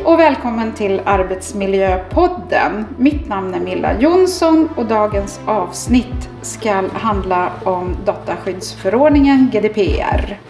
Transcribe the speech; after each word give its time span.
Hej 0.00 0.06
och 0.06 0.18
välkommen 0.18 0.74
till 0.74 1.00
Arbetsmiljöpodden. 1.04 2.86
Mitt 2.98 3.28
namn 3.28 3.54
är 3.54 3.60
Milla 3.60 4.00
Jonsson 4.00 4.68
och 4.76 4.86
dagens 4.86 5.40
avsnitt 5.46 6.28
ska 6.42 6.88
handla 6.92 7.52
om 7.64 7.96
dataskyddsförordningen 8.04 9.50
GDPR. 9.52 10.40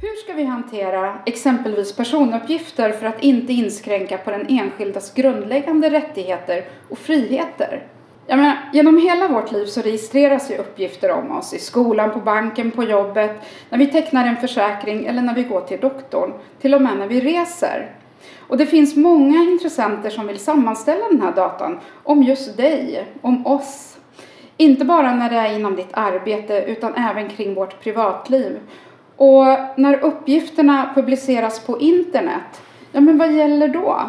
Hur 0.00 0.24
ska 0.24 0.32
vi 0.32 0.44
hantera 0.44 1.18
exempelvis 1.26 1.96
personuppgifter 1.96 2.92
för 2.92 3.06
att 3.06 3.22
inte 3.22 3.52
inskränka 3.52 4.18
på 4.18 4.30
den 4.30 4.46
enskildas 4.48 5.14
grundläggande 5.14 5.90
rättigheter 5.90 6.64
och 6.90 6.98
friheter? 6.98 7.82
Jag 8.26 8.38
menar, 8.38 8.56
genom 8.72 8.98
hela 8.98 9.28
vårt 9.28 9.52
liv 9.52 9.66
så 9.66 9.80
registreras 9.80 10.50
ju 10.50 10.56
uppgifter 10.56 11.10
om 11.10 11.32
oss 11.38 11.54
i 11.54 11.58
skolan, 11.58 12.10
på 12.10 12.18
banken, 12.18 12.70
på 12.70 12.84
jobbet, 12.84 13.30
när 13.70 13.78
vi 13.78 13.86
tecknar 13.86 14.26
en 14.26 14.36
försäkring 14.36 15.06
eller 15.06 15.22
när 15.22 15.34
vi 15.34 15.42
går 15.42 15.60
till 15.60 15.80
doktorn, 15.80 16.32
till 16.60 16.74
och 16.74 16.82
med 16.82 16.96
när 16.96 17.06
vi 17.06 17.20
reser. 17.20 17.90
Och 18.48 18.56
det 18.56 18.66
finns 18.66 18.96
många 18.96 19.42
intressenter 19.42 20.10
som 20.10 20.26
vill 20.26 20.38
sammanställa 20.38 21.08
den 21.10 21.22
här 21.22 21.32
datan 21.32 21.78
om 22.02 22.22
just 22.22 22.56
dig, 22.56 23.06
om 23.20 23.46
oss. 23.46 23.96
Inte 24.56 24.84
bara 24.84 25.14
när 25.14 25.30
det 25.30 25.36
är 25.36 25.54
inom 25.54 25.76
ditt 25.76 25.90
arbete 25.92 26.64
utan 26.66 26.94
även 26.94 27.28
kring 27.28 27.54
vårt 27.54 27.80
privatliv. 27.80 28.60
Och 29.16 29.44
när 29.76 30.04
uppgifterna 30.04 30.90
publiceras 30.94 31.60
på 31.60 31.80
internet, 31.80 32.62
ja 32.92 33.00
men 33.00 33.18
vad 33.18 33.32
gäller 33.32 33.68
då? 33.68 34.00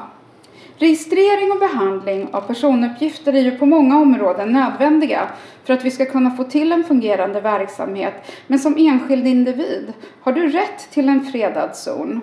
Registrering 0.77 1.51
och 1.51 1.59
behandling 1.59 2.29
av 2.31 2.41
personuppgifter 2.41 3.33
är 3.33 3.41
ju 3.41 3.57
på 3.57 3.65
många 3.65 3.97
områden 3.97 4.51
nödvändiga 4.51 5.27
för 5.63 5.73
att 5.73 5.85
vi 5.85 5.91
ska 5.91 6.05
kunna 6.05 6.31
få 6.31 6.43
till 6.43 6.71
en 6.71 6.83
fungerande 6.83 7.41
verksamhet. 7.41 8.13
Men 8.47 8.59
som 8.59 8.77
enskild 8.77 9.27
individ 9.27 9.93
har 10.21 10.31
du 10.31 10.49
rätt 10.49 10.91
till 10.91 11.09
en 11.09 11.25
fredad 11.25 11.75
zon. 11.75 12.21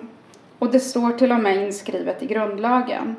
Och 0.59 0.71
det 0.71 0.79
står 0.79 1.11
till 1.11 1.31
och 1.31 1.39
med 1.39 1.55
inskrivet 1.55 2.23
i 2.23 2.25
grundlagen. 2.25 3.15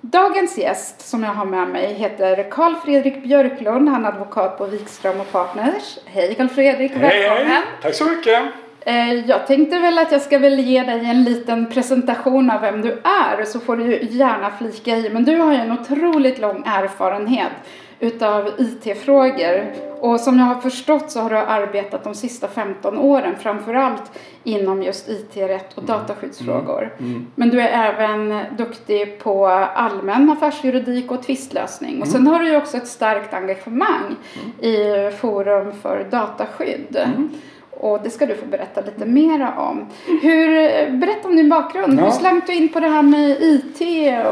Dagens 0.00 0.58
gäst 0.58 1.08
som 1.08 1.22
jag 1.22 1.34
har 1.34 1.46
med 1.46 1.68
mig 1.68 1.94
heter 1.94 2.50
Carl 2.50 2.74
Fredrik 2.84 3.22
Björklund. 3.22 3.88
Han 3.88 4.04
är 4.04 4.08
advokat 4.08 4.58
på 4.58 4.66
Wikström 4.66 5.20
och 5.20 5.32
Partners. 5.32 5.98
Hej 6.04 6.34
Carl 6.34 6.48
Fredrik, 6.48 6.92
välkommen. 6.92 7.10
Hej, 7.12 7.44
hej. 7.44 7.62
Tack 7.82 7.94
så 7.94 8.04
mycket. 8.04 8.42
Eh, 8.86 9.14
jag 9.14 9.46
tänkte 9.46 9.78
väl 9.78 9.98
att 9.98 10.12
jag 10.12 10.22
ska 10.22 10.38
väl 10.38 10.58
ge 10.58 10.82
dig 10.82 11.06
en 11.06 11.24
liten 11.24 11.66
presentation 11.66 12.50
av 12.50 12.60
vem 12.60 12.82
du 12.82 12.92
är 12.92 13.44
så 13.44 13.60
får 13.60 13.76
du 13.76 13.98
gärna 14.02 14.50
flika 14.50 14.96
i. 14.96 15.10
Men 15.10 15.24
du 15.24 15.36
har 15.36 15.52
ju 15.52 15.58
en 15.58 15.72
otroligt 15.72 16.38
lång 16.38 16.62
erfarenhet 16.66 17.52
utav 18.00 18.50
IT-frågor 18.58 19.72
och 20.00 20.20
som 20.20 20.38
jag 20.38 20.46
har 20.46 20.60
förstått 20.60 21.10
så 21.10 21.20
har 21.20 21.30
du 21.30 21.36
arbetat 21.36 22.04
de 22.04 22.14
sista 22.14 22.48
15 22.48 22.98
åren 22.98 23.34
framförallt 23.38 24.18
inom 24.44 24.82
just 24.82 25.08
IT-rätt 25.08 25.72
och 25.74 25.84
mm. 25.84 25.98
dataskyddsfrågor. 25.98 26.94
Mm. 26.98 27.10
Mm. 27.10 27.26
Men 27.34 27.50
du 27.50 27.60
är 27.60 27.94
även 27.94 28.44
duktig 28.56 29.18
på 29.18 29.46
allmän 29.46 30.30
affärsjuridik 30.30 31.10
och 31.10 31.22
tvistlösning. 31.22 32.02
Och 32.02 32.06
mm. 32.06 32.12
sen 32.12 32.26
har 32.26 32.38
du 32.38 32.48
ju 32.48 32.56
också 32.56 32.76
ett 32.76 32.88
starkt 32.88 33.34
engagemang 33.34 34.16
mm. 34.34 34.74
i 34.74 35.10
Forum 35.10 35.72
för 35.82 36.06
dataskydd. 36.10 36.98
Och 37.80 38.00
det 38.02 38.10
ska 38.10 38.26
du 38.26 38.34
få 38.34 38.46
berätta 38.46 38.80
lite 38.80 39.06
mer 39.06 39.54
om. 39.56 39.86
Hur, 40.22 40.50
berätta 40.90 41.28
om 41.28 41.36
din 41.36 41.48
bakgrund. 41.48 42.00
Ja. 42.00 42.04
Hur 42.04 42.10
slank 42.10 42.46
du 42.46 42.54
in 42.54 42.68
på 42.68 42.80
det 42.80 42.88
här 42.88 43.02
med 43.02 43.36
IT 43.40 43.80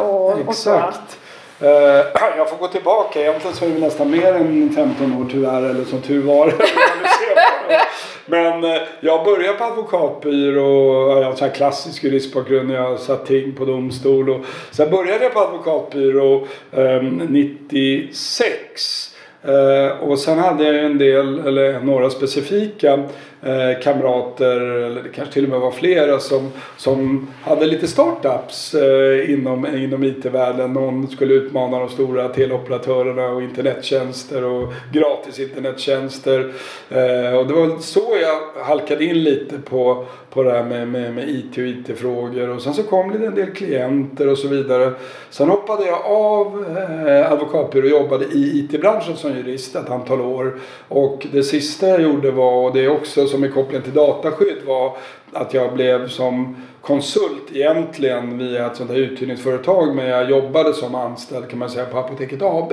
och, 0.01 0.41
Exakt. 0.41 0.98
och 0.98 1.25
Uh, 1.62 1.69
jag 2.36 2.51
får 2.51 2.56
gå 2.56 2.69
tillbaka. 2.69 3.20
Egentligen 3.20 3.56
så 3.56 3.64
är 3.64 3.69
det 3.69 3.78
nästan 3.78 4.11
mer 4.11 4.34
än 4.34 4.70
15 4.75 5.12
år 5.12 5.27
tyvärr. 5.31 5.62
Eller 5.62 5.84
som 5.84 6.01
tur 6.01 6.23
var. 6.23 6.55
Men 8.27 8.64
uh, 8.64 8.81
jag 9.01 9.25
började 9.25 9.58
på 9.58 9.64
advokatbyrå. 9.64 11.20
Jag 11.20 11.33
har 11.33 11.42
en 11.42 11.51
klassisk 11.51 12.05
juristbakgrund. 12.05 12.70
Jag 12.70 12.98
satt 12.98 13.27
ting 13.27 13.53
på 13.53 13.64
domstol. 13.64 14.31
Och, 14.31 14.41
sen 14.70 14.91
började 14.91 15.25
jag 15.25 15.34
på 15.34 15.41
advokatbyrå 15.41 16.47
um, 16.70 17.23
96. 17.29 19.11
Uh, 19.48 20.02
och 20.02 20.19
sen 20.19 20.39
hade 20.39 20.64
jag 20.64 20.85
en 20.85 20.98
del, 20.98 21.46
eller 21.46 21.80
några 21.80 22.11
specifika 22.11 23.05
eh, 23.45 23.83
kamrater, 23.83 24.61
eller 24.61 25.03
det 25.03 25.09
kanske 25.09 25.35
till 25.35 25.45
och 25.45 25.51
med 25.51 25.61
var 25.61 25.71
flera, 25.71 26.21
som, 26.21 26.51
som 26.77 27.29
hade 27.43 27.67
lite 27.67 27.87
startups 27.87 28.75
eh, 28.75 29.31
inom, 29.31 29.67
inom 29.67 30.05
IT-världen. 30.05 30.73
Någon 30.73 31.09
skulle 31.09 31.35
utmana 31.35 31.79
de 31.79 31.89
stora 31.89 32.29
teleoperatörerna 32.29 33.27
och 33.27 33.43
internettjänster 33.43 34.45
och 34.45 34.73
gratis 34.93 35.41
internettjänster. 35.41 36.53
Eh, 36.89 37.39
och 37.39 37.47
det 37.47 37.55
var 37.55 37.79
så 37.81 38.17
jag 38.23 38.65
halkade 38.65 39.05
in 39.05 39.23
lite 39.23 39.59
på, 39.59 40.07
på 40.31 40.43
det 40.43 40.51
här 40.51 40.65
med, 40.65 40.89
med, 40.89 41.15
med 41.15 41.29
IT 41.29 41.59
och 41.59 41.65
IT-frågor. 41.65 42.49
Och 42.49 42.63
sen 42.63 42.75
så 42.75 42.83
kom 42.83 43.13
det 43.13 43.27
en 43.27 43.35
del 43.35 43.51
klienter 43.51 44.29
och 44.29 44.39
så 44.39 44.49
vidare. 44.49 44.93
Sen 45.31 45.49
hoppade 45.49 45.87
jag 45.87 46.07
av 46.07 46.65
eh, 47.07 47.33
advokatbyrå 47.33 47.85
och 47.85 47.91
jobbade 47.91 48.25
i 48.25 48.59
IT-branschen 48.59 49.17
som 49.17 49.37
jurist 49.37 49.77
ett 49.77 49.91
antal 49.91 50.21
år. 50.21 50.55
Och 50.89 51.27
det 51.33 51.43
sista 51.43 51.89
jag 51.89 52.03
gjorde 52.03 52.31
var, 52.31 52.69
och 52.69 52.75
det 52.75 52.85
är 52.85 52.89
också 52.89 53.27
som 53.34 53.45
är 53.45 53.48
kopplingen 53.48 53.83
till 53.83 53.95
dataskydd 53.95 54.62
var 54.67 54.96
att 55.33 55.55
jag 55.55 55.74
blev 55.74 56.08
som 56.08 56.56
konsult 56.80 57.42
egentligen 57.52 58.39
via 58.39 58.67
ett 58.67 58.77
sånt 58.77 58.90
här 58.90 58.96
uthyrningsföretag 58.96 59.95
men 59.95 60.06
jag 60.06 60.30
jobbade 60.30 60.74
som 60.74 60.95
anställd 60.95 61.48
kan 61.50 61.58
man 61.58 61.70
säga 61.70 61.86
på 61.86 61.98
Apoteket 61.98 62.42
AB. 62.42 62.72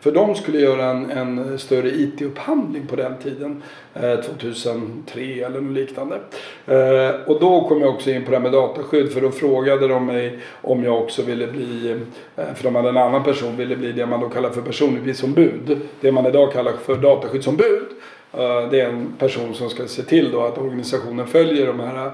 För 0.00 0.12
de 0.12 0.34
skulle 0.34 0.58
göra 0.58 0.84
en, 0.84 1.10
en 1.10 1.58
större 1.58 1.88
IT-upphandling 1.88 2.86
på 2.86 2.96
den 2.96 3.18
tiden, 3.22 3.62
eh, 3.94 4.20
2003 4.20 5.22
eller 5.22 5.60
något 5.60 5.74
liknande. 5.74 6.20
Eh, 6.66 7.10
och 7.26 7.40
då 7.40 7.68
kom 7.68 7.80
jag 7.80 7.94
också 7.94 8.10
in 8.10 8.24
på 8.24 8.30
det 8.30 8.36
här 8.36 8.42
med 8.42 8.52
dataskydd 8.52 9.12
för 9.12 9.20
då 9.20 9.30
frågade 9.30 9.88
de 9.88 10.06
mig 10.06 10.38
om 10.62 10.84
jag 10.84 11.02
också 11.02 11.22
ville 11.22 11.46
bli, 11.46 11.96
eh, 12.36 12.54
för 12.54 12.64
de 12.64 12.74
hade 12.74 12.88
en 12.88 12.96
annan 12.96 13.24
person, 13.24 13.56
ville 13.56 13.76
bli 13.76 13.92
det 13.92 14.06
man 14.06 14.20
då 14.20 14.28
kallar 14.28 14.50
för 14.50 14.62
personuppgiftsombud. 14.62 15.80
Det 16.00 16.12
man 16.12 16.26
idag 16.26 16.52
kallar 16.52 16.72
för 16.72 16.96
dataskyddsombud. 16.96 17.86
Eh, 18.32 18.70
det 18.70 18.80
är 18.80 18.88
en 18.88 19.12
person 19.18 19.54
som 19.54 19.70
ska 19.70 19.88
se 19.88 20.02
till 20.02 20.30
då 20.30 20.44
att 20.44 20.58
organisationen 20.58 21.26
följer 21.26 21.66
de 21.66 21.80
här 21.80 22.10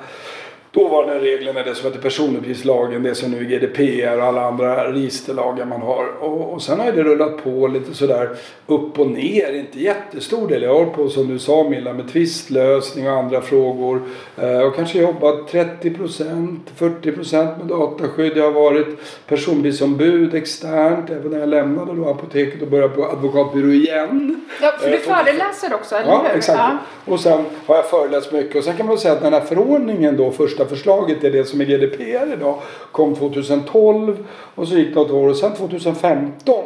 dåvarande 0.73 1.19
reglerna, 1.19 1.62
det 1.62 1.75
som 1.75 1.87
heter 1.87 2.03
personuppgiftslagen, 2.03 3.03
det 3.03 3.15
som 3.15 3.31
nu 3.31 3.39
är 3.39 3.59
GDPR 3.59 4.19
och 4.19 4.25
alla 4.25 4.47
andra 4.47 4.93
registerlagar 4.93 5.65
man 5.65 5.83
har. 5.83 6.06
Och, 6.21 6.53
och 6.53 6.62
sen 6.62 6.81
har 6.81 6.93
det 6.93 7.03
rullat 7.03 7.45
på 7.45 7.67
lite 7.67 7.95
sådär 7.95 8.29
upp 8.67 8.99
och 8.99 9.07
ner, 9.07 9.53
inte 9.53 9.81
jättestor 9.81 10.49
del. 10.49 10.62
Jag 10.62 10.75
har 10.75 10.87
på 10.87 11.09
som 11.09 11.28
du 11.28 11.39
sa 11.39 11.69
Milla 11.69 11.93
med 11.93 12.12
tvistlösning 12.12 13.11
och 13.11 13.17
andra 13.17 13.41
frågor. 13.41 14.03
Eh, 14.37 14.61
och 14.61 14.77
kanske 14.77 14.99
jobbat 14.99 15.53
30% 15.53 16.59
40% 16.78 17.59
med 17.59 17.67
dataskydd. 17.67 18.37
Jag 18.37 18.45
har 18.45 18.53
varit 18.53 18.87
personbilsombud 19.27 20.34
externt 20.34 21.11
även 21.11 21.31
när 21.31 21.39
jag 21.39 21.49
lämnade 21.49 21.95
då 21.95 22.09
apoteket 22.09 22.62
och 22.62 22.69
började 22.69 22.95
på 22.95 23.05
advokatbyrå 23.05 23.69
igen. 23.69 24.47
Ja, 24.62 24.73
för 24.81 24.91
du 24.91 24.97
eh, 24.97 25.01
föreläser 25.01 25.75
också, 25.75 25.97
eller 25.97 26.11
ja, 26.11 26.25
hur? 26.28 26.39
Exakt. 26.39 26.59
Ja, 26.59 26.65
exakt. 26.65 27.09
Och 27.09 27.21
sen 27.21 27.45
har 27.67 27.77
jag 27.77 27.91
föreläst 27.91 28.33
mycket. 28.33 28.57
Och 28.57 28.65
sen 28.65 28.77
kan 28.77 28.87
man 28.87 28.99
säga 28.99 29.15
att 29.15 29.23
den 29.23 29.33
här 29.33 29.41
förordningen 29.41 30.17
då, 30.17 30.31
första 30.59 30.77
förslaget 30.77 31.25
är 31.25 31.31
det 31.31 31.45
som 31.45 31.61
är 31.61 31.65
GDPR 31.65 32.33
idag, 32.33 32.59
kom 32.93 33.15
2012 33.15 34.27
och 34.55 34.69
så 34.69 34.75
gick 34.75 34.89
det 34.89 34.95
något 34.95 35.11
år 35.11 35.29
och 35.29 35.37
sen 35.37 35.55
2015 35.55 36.65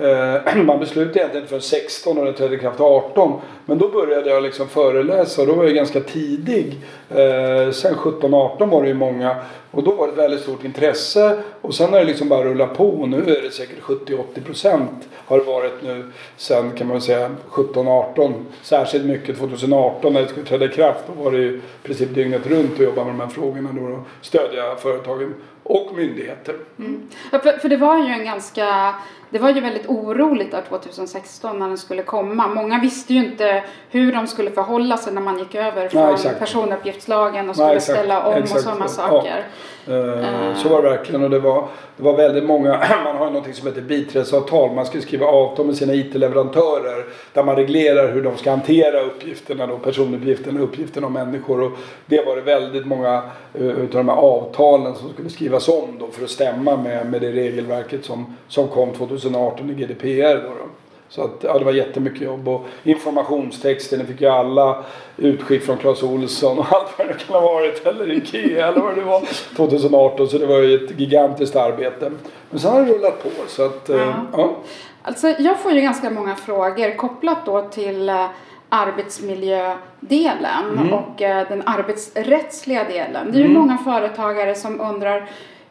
Eh, 0.00 0.56
man 0.64 0.80
beslutade 0.80 1.18
egentligen 1.18 1.46
för 1.46 1.60
16 1.60 2.18
och 2.18 2.24
det 2.24 2.32
trädde 2.32 2.54
i 2.54 2.58
kraft 2.58 2.80
18. 2.80 3.40
Men 3.66 3.78
då 3.78 3.88
började 3.88 4.30
jag 4.30 4.42
liksom 4.42 4.68
föreläsa 4.68 5.40
och 5.40 5.46
då 5.46 5.54
var 5.54 5.64
jag 5.64 5.74
ganska 5.74 6.00
tidig. 6.00 6.76
Eh, 7.10 7.72
sen 7.72 7.94
17-18 7.94 8.70
var 8.70 8.82
det 8.82 8.88
ju 8.88 8.94
många 8.94 9.36
och 9.70 9.82
då 9.82 9.94
var 9.94 10.06
det 10.06 10.12
ett 10.12 10.18
väldigt 10.18 10.40
stort 10.40 10.64
intresse 10.64 11.42
och 11.60 11.74
sen 11.74 11.92
har 11.92 11.98
det 11.98 12.04
liksom 12.04 12.28
bara 12.28 12.44
rullat 12.44 12.76
på 12.76 12.88
och 12.88 13.08
nu 13.08 13.16
är 13.16 13.42
det 13.42 13.50
säkert 13.50 13.80
70-80 13.80 14.44
procent 14.44 15.08
har 15.26 15.38
det 15.38 15.44
varit 15.44 15.82
nu 15.82 16.12
sen 16.36 16.70
kan 16.70 16.86
man 16.88 17.00
säga 17.00 17.30
17-18. 17.50 18.32
Särskilt 18.62 19.04
mycket 19.04 19.38
2018 19.38 20.12
när 20.12 20.22
det 20.22 20.28
skulle 20.28 20.46
träda 20.46 20.64
i 20.64 20.68
kraft. 20.68 21.04
Då 21.06 21.22
var 21.22 21.32
det 21.32 21.38
ju 21.38 21.56
i 21.56 21.60
princip 21.82 22.14
dygnet 22.14 22.46
runt 22.46 22.72
att 22.72 22.80
jobba 22.80 23.04
med 23.04 23.14
de 23.14 23.20
här 23.20 23.28
frågorna 23.28 23.70
då 23.72 23.82
och 23.82 24.06
stödja 24.20 24.76
företagen 24.76 25.34
och 25.62 25.94
myndigheter. 25.96 26.54
Mm. 26.78 27.08
Ja, 27.32 27.38
för, 27.38 27.52
för 27.52 27.68
det 27.68 27.76
var 27.76 27.98
ju 27.98 28.06
en 28.06 28.24
ganska 28.24 28.94
det 29.30 29.38
var 29.38 29.50
ju 29.50 29.60
väldigt 29.60 29.86
oroligt 29.86 30.50
där 30.50 30.62
2016 30.68 31.58
när 31.58 31.68
den 31.68 31.78
skulle 31.78 32.02
komma. 32.02 32.48
Många 32.48 32.80
visste 32.80 33.14
ju 33.14 33.24
inte 33.24 33.64
hur 33.90 34.12
de 34.12 34.26
skulle 34.26 34.50
förhålla 34.50 34.96
sig 34.96 35.12
när 35.12 35.20
man 35.20 35.38
gick 35.38 35.54
över 35.54 35.88
från 35.88 36.16
Nej, 36.24 36.34
personuppgiftslagen 36.38 37.50
och 37.50 37.56
skulle 37.56 37.68
Nej, 37.68 37.80
ställa 37.80 38.26
om 38.26 38.34
exakt. 38.34 38.56
och 38.56 38.62
sådana 38.62 38.88
saker. 38.88 39.36
Ja. 39.36 39.42
Uh, 39.88 40.54
så 40.54 40.68
var 40.68 40.82
det 40.82 40.88
verkligen 40.88 41.24
och 41.24 41.30
det 41.30 41.38
var, 41.38 41.68
det 41.96 42.02
var 42.02 42.16
väldigt 42.16 42.44
många, 42.44 42.70
man 43.04 43.16
har 43.16 43.26
ju 43.26 43.32
någonting 43.32 43.54
som 43.54 43.66
heter 43.66 43.80
biträdesavtal. 43.80 44.74
Man 44.74 44.86
ska 44.86 45.00
skriva 45.00 45.26
avtal 45.26 45.66
med 45.66 45.76
sina 45.76 45.94
IT-leverantörer 45.94 47.04
där 47.32 47.44
man 47.44 47.56
reglerar 47.56 48.12
hur 48.12 48.22
de 48.22 48.36
ska 48.36 48.50
hantera 48.50 49.00
uppgifterna 49.00 49.66
då, 49.66 49.78
personuppgifterna, 49.78 50.60
uppgifterna 50.60 51.06
om 51.06 51.12
människor. 51.12 51.62
Och 51.62 51.72
det 52.06 52.26
var 52.26 52.36
det 52.36 52.42
väldigt 52.42 52.86
många 52.86 53.22
uh, 53.60 53.68
utav 53.68 54.04
de 54.04 54.08
här 54.08 54.16
avtalen 54.16 54.94
som 54.94 55.12
skulle 55.12 55.30
skrivas 55.30 55.68
om 55.68 55.96
då 55.98 56.06
för 56.06 56.24
att 56.24 56.30
stämma 56.30 56.76
med, 56.76 57.10
med 57.10 57.20
det 57.20 57.32
regelverket 57.32 58.04
som, 58.04 58.36
som 58.48 58.68
kom 58.68 58.92
2018 58.92 59.70
i 59.70 59.74
GDPR. 59.74 60.34
Då, 60.34 60.48
då. 60.48 60.79
Så 61.10 61.24
att, 61.24 61.30
ja, 61.40 61.58
det 61.58 61.64
var 61.64 61.72
jättemycket 61.72 62.20
jobb. 62.20 62.48
Och 62.48 62.66
informationstexten 62.84 64.06
fick 64.06 64.20
ju 64.20 64.28
alla 64.28 64.84
utskick 65.16 65.62
från 65.62 65.76
Clas 65.76 66.02
Olsson 66.02 66.58
och 66.58 66.66
allt 66.70 66.98
vad 66.98 67.08
det 67.08 67.14
kan 67.14 67.34
ha 67.34 67.52
varit. 67.52 67.86
Eller 67.86 68.12
Ikea 68.12 68.68
eller 68.68 68.80
vad 68.80 68.96
det 68.96 69.02
var. 69.02 69.20
2018. 69.56 70.28
Så 70.28 70.38
det 70.38 70.46
var 70.46 70.58
ju 70.58 70.84
ett 70.84 71.00
gigantiskt 71.00 71.56
arbete. 71.56 72.12
Men 72.50 72.60
sen 72.60 72.72
har 72.72 72.80
det 72.80 72.92
rullat 72.92 73.22
på. 73.22 73.28
Så 73.48 73.64
att, 73.64 73.88
ja. 73.88 73.94
Eh, 73.94 74.14
ja. 74.32 74.56
Alltså, 75.02 75.28
jag 75.28 75.58
får 75.58 75.72
ju 75.72 75.80
ganska 75.80 76.10
många 76.10 76.34
frågor 76.34 76.96
kopplat 76.96 77.46
då 77.46 77.62
till 77.62 78.08
eh, 78.08 78.26
arbetsmiljödelen 78.68 80.78
mm. 80.78 80.92
och 80.92 81.22
eh, 81.22 81.48
den 81.48 81.62
arbetsrättsliga 81.66 82.84
delen. 82.84 83.32
Det 83.32 83.38
är 83.38 83.42
ju 83.42 83.44
mm. 83.44 83.60
många 83.60 83.78
företagare 83.78 84.54
som 84.54 84.80
undrar 84.80 85.30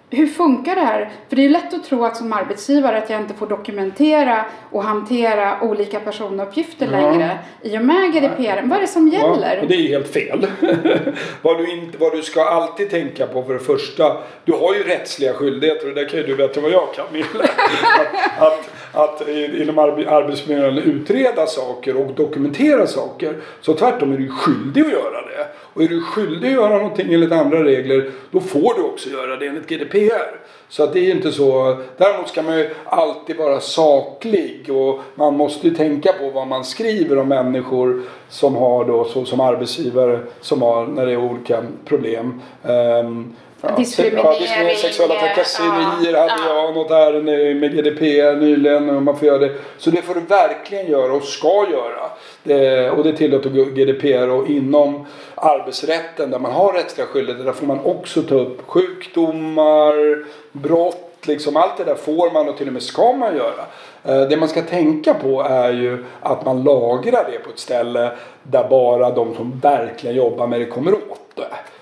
hur 0.09 0.27
funkar 0.27 0.75
det 0.75 0.81
här? 0.81 1.11
För 1.29 1.35
det 1.35 1.45
är 1.45 1.49
lätt 1.49 1.73
att 1.73 1.83
tro 1.83 2.05
att 2.05 2.17
som 2.17 2.33
arbetsgivare 2.33 2.97
att 2.97 3.09
jag 3.09 3.21
inte 3.21 3.33
får 3.33 3.47
dokumentera 3.47 4.45
och 4.71 4.83
hantera 4.83 5.61
olika 5.61 5.99
personuppgifter 5.99 6.89
ja. 6.91 6.91
längre 6.91 7.39
i 7.61 7.77
och 7.77 7.85
med 7.85 8.13
GDPR. 8.13 8.61
Vad 8.63 8.77
är 8.77 8.81
det 8.81 8.87
som 8.87 9.07
gäller? 9.07 9.57
Ja, 9.57 9.67
det 9.67 9.75
är 9.75 9.87
helt 9.87 10.13
fel. 10.13 10.47
vad, 11.41 11.57
du 11.57 11.71
inte, 11.71 11.97
vad 11.97 12.11
du 12.11 12.21
ska 12.21 12.43
alltid 12.43 12.89
tänka 12.89 13.27
på 13.27 13.43
för 13.43 13.53
det 13.53 13.59
första, 13.59 14.17
du 14.45 14.51
har 14.51 14.75
ju 14.75 14.83
rättsliga 14.83 15.33
skyldigheter 15.33 15.89
och 15.89 15.95
det 15.95 16.05
kan 16.05 16.19
ju 16.19 16.25
du 16.25 16.35
bättre 16.35 16.59
än 16.59 16.63
vad 16.63 16.71
jag 16.71 16.93
kan 16.93 17.05
Milla. 17.11 17.25
att, 18.37 18.69
att, 18.88 18.88
att 18.91 19.27
inom 19.29 19.79
arbetsmiljön 19.79 20.77
utreda 20.77 21.47
saker 21.47 21.97
och 21.97 22.13
dokumentera 22.13 22.87
saker. 22.87 23.35
Så 23.61 23.73
tvärtom 23.73 24.13
är 24.13 24.17
du 24.17 24.29
skyldig 24.29 24.81
att 24.81 24.91
göra 24.91 25.21
det. 25.21 25.47
Och 25.73 25.83
är 25.83 25.87
du 25.87 26.01
skyldig 26.01 26.47
att 26.47 26.53
göra 26.53 26.77
någonting 26.77 27.13
enligt 27.13 27.31
andra 27.31 27.63
regler 27.63 28.11
då 28.31 28.39
får 28.39 28.73
du 28.77 28.83
också 28.83 29.09
göra 29.09 29.35
det 29.35 29.47
enligt 29.47 29.67
GDPR. 29.69 30.39
Så 30.69 30.83
att 30.83 30.93
det 30.93 30.99
är 30.99 31.11
inte 31.11 31.31
så. 31.31 31.77
Däremot 31.97 32.29
ska 32.29 32.41
man 32.41 32.57
ju 32.57 32.69
alltid 32.85 33.37
vara 33.37 33.59
saklig 33.59 34.69
och 34.69 34.99
man 35.15 35.33
måste 35.37 35.67
ju 35.67 35.75
tänka 35.75 36.13
på 36.13 36.29
vad 36.29 36.47
man 36.47 36.65
skriver 36.65 37.17
om 37.17 37.27
människor 37.27 38.01
som 38.29 38.55
har 38.55 38.85
då 38.85 39.05
så, 39.05 39.25
som 39.25 39.39
arbetsgivare 39.39 40.19
som 40.41 40.61
har 40.61 40.87
när 40.87 41.05
det 41.05 41.11
är 41.11 41.17
olika 41.17 41.63
problem. 41.85 42.41
Um, 42.63 43.35
Ja, 43.61 43.75
diskriminering. 43.77 44.25
Ja, 44.25 44.39
diskriminering, 44.39 44.77
sexuella 44.77 45.19
trakasserier 45.19 46.13
ja, 46.13 46.19
hade 46.19 46.53
jag 46.53 46.75
något 46.75 46.91
ärende 46.91 47.53
med 47.53 47.75
GDPR 47.75 48.35
nyligen. 48.35 48.89
Och 48.89 49.01
man 49.03 49.17
får 49.17 49.27
göra 49.27 49.37
det. 49.37 49.51
Så 49.77 49.89
det 49.89 50.01
får 50.01 50.15
du 50.15 50.21
verkligen 50.21 50.87
göra 50.87 51.13
och 51.13 51.23
ska 51.23 51.67
göra. 51.71 52.09
Det, 52.43 52.89
och 52.91 53.03
det 53.03 53.13
tillåter 53.13 53.49
GDPR 53.49 54.29
och 54.29 54.47
inom 54.47 55.05
arbetsrätten 55.35 56.31
där 56.31 56.39
man 56.39 56.51
har 56.51 56.73
rättsliga 56.73 57.07
skyldigheter 57.07 57.45
där 57.45 57.51
får 57.51 57.65
man 57.65 57.79
också 57.79 58.21
ta 58.21 58.35
upp 58.35 58.67
sjukdomar, 58.67 60.25
brott 60.51 61.05
Liksom, 61.27 61.57
allt 61.57 61.77
det 61.77 61.83
där 61.83 61.95
får 61.95 62.31
man 62.31 62.49
och 62.49 62.57
till 62.57 62.67
och 62.67 62.73
med 62.73 62.81
ska 62.81 63.13
man 63.13 63.35
göra. 63.35 63.65
Eh, 64.03 64.29
det 64.29 64.37
man 64.37 64.49
ska 64.49 64.61
tänka 64.61 65.13
på 65.13 65.41
är 65.41 65.71
ju 65.71 66.05
att 66.21 66.45
man 66.45 66.63
lagrar 66.63 67.31
det 67.31 67.39
på 67.39 67.49
ett 67.49 67.59
ställe 67.59 68.11
där 68.43 68.69
bara 68.69 69.11
de 69.11 69.35
som 69.35 69.59
verkligen 69.59 70.15
jobbar 70.15 70.47
med 70.47 70.59
det 70.59 70.65
kommer 70.65 70.93
åt. 70.93 71.08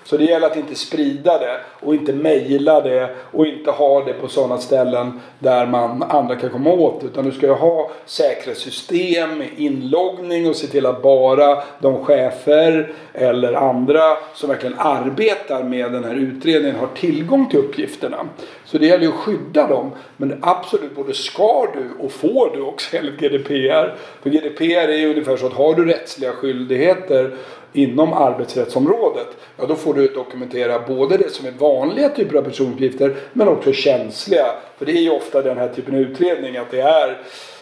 Så 0.08 0.16
det 0.16 0.24
gäller 0.24 0.46
att 0.46 0.56
inte 0.56 0.74
sprida 0.74 1.38
det 1.38 1.60
och 1.80 1.94
inte 1.94 2.12
mejla 2.12 2.80
det 2.80 3.10
och 3.32 3.46
inte 3.46 3.70
ha 3.70 4.04
det 4.04 4.12
på 4.12 4.28
sådana 4.28 4.58
ställen 4.58 5.20
där 5.38 5.66
man, 5.66 6.02
andra 6.02 6.36
kan 6.36 6.50
komma 6.50 6.70
åt 6.70 7.00
det. 7.00 7.06
Utan 7.06 7.24
du 7.24 7.32
ska 7.32 7.46
ju 7.46 7.52
ha 7.52 7.90
säkerhetssystem, 8.06 9.42
inloggning 9.56 10.48
och 10.48 10.56
se 10.56 10.66
till 10.66 10.86
att 10.86 11.02
bara 11.02 11.62
de 11.78 12.04
chefer 12.04 12.92
eller 13.12 13.52
andra 13.52 14.00
som 14.34 14.48
verkligen 14.48 14.78
arbetar 14.78 15.62
med 15.62 15.92
den 15.92 16.04
här 16.04 16.14
utredningen 16.14 16.76
har 16.76 16.88
tillgång 16.94 17.48
till 17.48 17.58
uppgifterna. 17.58 18.28
Så 18.64 18.78
det 18.78 18.86
gäller 18.86 19.04
ju 19.04 19.08
att 19.08 19.14
skydda 19.14 19.66
dem. 19.66 19.90
Men 20.16 20.38
absolut 20.42 20.96
både 20.96 21.14
ska 21.14 21.66
du 21.74 22.04
och 22.04 22.12
får 22.12 22.56
du 22.56 22.62
också 22.62 22.96
enligt 22.96 23.20
GDPR. 23.20 23.94
För 24.22 24.30
GDPR 24.30 24.88
är 24.88 24.96
ju 24.96 25.10
ungefär 25.10 25.36
så 25.36 25.46
att 25.46 25.52
har 25.52 25.74
du 25.74 25.84
rättsliga 25.84 26.32
skyldigheter 26.32 27.36
inom 27.72 28.12
arbetsrättsområdet, 28.12 29.28
ja 29.56 29.66
då 29.66 29.74
får 29.74 29.94
du 29.94 30.06
dokumentera 30.06 30.78
både 30.78 31.16
det 31.16 31.30
som 31.30 31.46
är 31.46 31.50
vanliga 31.50 32.08
typer 32.08 32.38
av 32.38 32.42
personuppgifter 32.42 33.16
men 33.32 33.48
också 33.48 33.72
känsliga. 33.72 34.46
För 34.78 34.86
det 34.86 34.92
är 34.92 35.02
ju 35.02 35.10
ofta 35.10 35.42
den 35.42 35.58
här 35.58 35.68
typen 35.68 35.94
av 35.94 36.00
utredning 36.00 36.56
att 36.56 36.70
det 36.70 36.80
är 36.80 37.18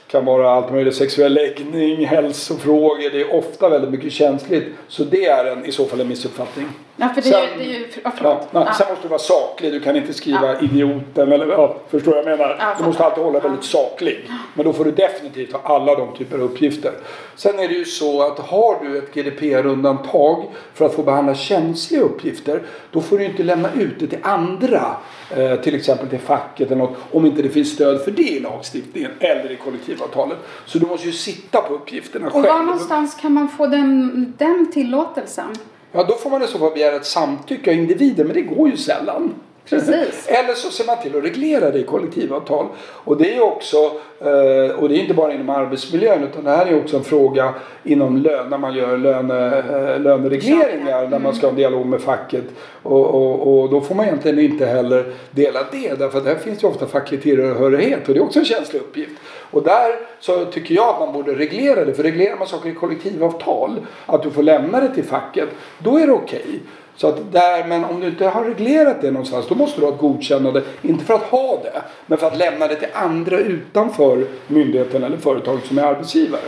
kan 0.06 0.24
vara 0.24 0.50
allt 0.50 0.72
möjligt 0.72 0.94
sexuell 0.94 1.34
läggning, 1.34 2.06
hälsofrågor. 2.06 3.10
Det 3.10 3.20
är 3.20 3.34
ofta 3.34 3.68
väldigt 3.68 3.90
mycket 3.90 4.12
känsligt. 4.12 4.64
Så 4.88 5.04
det 5.04 5.26
är 5.26 5.44
en, 5.44 5.64
i 5.64 5.72
så 5.72 5.84
fall 5.84 6.00
en 6.00 6.08
missuppfattning. 6.08 6.66
Ja, 6.96 7.08
för 7.08 7.22
det, 7.22 7.28
sen, 7.28 7.42
är, 7.42 7.58
det 7.58 7.64
är 7.64 7.78
ju... 7.78 7.86
Ja, 8.22 8.40
ja. 8.50 8.72
Sen 8.72 8.86
måste 8.90 9.02
du 9.02 9.08
vara 9.08 9.18
saklig. 9.18 9.72
Du 9.72 9.80
kan 9.80 9.96
inte 9.96 10.14
skriva 10.14 10.46
ja. 10.46 10.60
idioten 10.60 11.32
eller 11.32 11.46
ja, 11.46 11.76
förstår 11.90 12.10
vad 12.10 12.18
jag 12.18 12.38
menar. 12.38 12.56
Ja, 12.58 12.74
du 12.78 12.84
måste 12.84 13.04
alltid 13.04 13.24
hålla 13.24 13.40
väldigt 13.40 13.64
saklig. 13.64 14.30
Men 14.54 14.64
då 14.64 14.72
får 14.72 14.84
du 14.84 14.90
definitivt 14.90 15.52
ha 15.52 15.60
alla 15.74 15.94
de 15.94 16.16
typer 16.16 16.38
av 16.38 16.42
uppgifter. 16.42 16.92
Sen 17.36 17.58
är 17.58 17.68
det 17.68 17.74
ju 17.74 17.84
så 17.84 18.22
att 18.22 18.38
har 18.38 18.84
du 18.84 18.98
ett 18.98 19.14
GDPR-undantag 19.14 20.44
för 20.74 20.86
att 20.86 20.94
få 20.94 21.02
behandla 21.02 21.34
känsliga 21.34 22.02
uppgifter. 22.02 22.62
Då 22.90 23.00
får 23.00 23.18
du 23.18 23.24
inte 23.24 23.42
lämna 23.42 23.72
ut 23.72 24.00
det 24.00 24.06
till 24.06 24.18
andra. 24.22 24.96
Eh, 25.36 25.56
till 25.56 25.74
exempel 25.74 26.08
till 26.08 26.18
facket 26.18 26.66
eller 26.66 26.76
något. 26.76 26.96
Om 27.12 27.26
inte 27.26 27.42
det 27.42 27.48
finns 27.48 27.72
stöd 27.72 28.00
för 28.00 28.10
det 28.10 28.22
i 28.22 28.40
lagstiftningen 28.40 29.10
eller 29.20 29.52
i 29.52 29.56
kollektivavtalet. 29.56 30.38
Så 30.66 30.78
du 30.78 30.86
måste 30.86 31.06
ju 31.06 31.12
sitta 31.12 31.60
på 31.60 31.74
uppgifterna 31.74 32.30
själv. 32.30 32.44
Och 32.44 32.50
var 32.50 32.62
någonstans 32.62 33.14
kan 33.14 33.32
man 33.32 33.48
få 33.48 33.66
den, 33.66 34.34
den 34.38 34.70
tillåtelsen? 34.72 35.54
Ja, 35.96 36.04
då 36.04 36.14
får 36.14 36.30
man 36.30 36.42
i 36.42 36.46
så 36.46 36.58
fall 36.58 36.72
begära 36.72 36.96
ett 36.96 37.06
samtycke 37.06 37.70
av 37.70 37.76
individen, 37.76 38.26
men 38.26 38.34
det 38.34 38.42
går 38.42 38.68
ju 38.68 38.76
sällan. 38.76 39.34
Precis. 39.68 40.26
Eller 40.28 40.54
så 40.54 40.70
ser 40.70 40.86
man 40.86 40.96
till 41.02 41.16
att 41.16 41.24
reglera 41.24 41.70
det 41.70 41.78
i 41.78 41.82
kollektivavtal. 41.82 42.66
Och 42.78 43.16
det 43.16 43.34
är 43.34 43.42
också, 43.42 43.76
eh, 44.20 44.76
och 44.78 44.88
det 44.88 44.96
är 44.96 45.00
inte 45.00 45.14
bara 45.14 45.32
inom 45.32 45.50
arbetsmiljön 45.50 46.22
utan 46.22 46.44
det 46.44 46.50
här 46.50 46.66
är 46.66 46.78
också 46.80 46.96
en 46.96 47.04
fråga 47.04 47.54
inom 47.82 48.16
lön, 48.16 48.50
när 48.50 48.58
man 48.58 48.74
gör 48.74 48.98
löne, 48.98 49.56
eh, 49.58 50.00
löneregleringar, 50.00 50.98
mm. 50.98 51.10
när 51.10 51.18
man 51.18 51.34
ska 51.34 51.46
ha 51.46 51.50
en 51.50 51.56
dialog 51.56 51.86
med 51.86 52.00
facket. 52.00 52.44
Och, 52.82 53.06
och, 53.06 53.60
och, 53.60 53.70
då 53.70 53.80
får 53.80 53.94
man 53.94 54.06
egentligen 54.06 54.38
inte 54.38 54.66
heller 54.66 55.12
dela 55.30 55.60
det 55.72 55.98
därför 55.98 56.18
att 56.18 56.24
där 56.24 56.34
finns 56.34 56.64
ju 56.64 56.68
ofta 56.68 56.86
facklig 56.86 57.22
tillhörighet 57.22 58.08
och 58.08 58.14
det 58.14 58.20
är 58.20 58.24
också 58.24 58.38
en 58.38 58.44
känslig 58.44 58.80
uppgift. 58.80 59.20
Och 59.50 59.62
där 59.62 59.96
så 60.20 60.44
tycker 60.44 60.74
jag 60.74 60.88
att 60.88 61.00
man 61.00 61.12
borde 61.12 61.34
reglera 61.34 61.84
det. 61.84 61.94
För 61.94 62.02
reglerar 62.02 62.36
man 62.36 62.46
saker 62.46 62.68
i 62.68 62.74
kollektivavtal, 62.74 63.86
att 64.06 64.22
du 64.22 64.30
får 64.30 64.42
lämna 64.42 64.80
det 64.80 64.94
till 64.94 65.04
facket, 65.04 65.48
då 65.78 65.98
är 65.98 66.06
det 66.06 66.12
okej. 66.12 66.44
Okay. 66.46 66.60
Så 66.96 67.08
att 67.08 67.32
där, 67.32 67.66
men 67.68 67.84
om 67.84 68.00
du 68.00 68.06
inte 68.06 68.26
har 68.26 68.44
reglerat 68.44 69.00
det 69.00 69.10
någonstans 69.10 69.46
då 69.48 69.54
måste 69.54 69.80
du 69.80 69.86
ha 69.86 69.92
ett 69.92 70.00
godkännande. 70.00 70.62
Inte 70.82 71.04
för 71.04 71.14
att 71.14 71.22
ha 71.22 71.60
det, 71.62 71.82
men 72.06 72.18
för 72.18 72.26
att 72.26 72.38
lämna 72.38 72.66
det 72.66 72.74
till 72.74 72.88
andra 72.94 73.38
utanför 73.38 74.26
myndigheten 74.46 75.04
eller 75.04 75.16
företaget 75.16 75.66
som 75.66 75.78
är 75.78 75.82
arbetsgivare. 75.82 76.40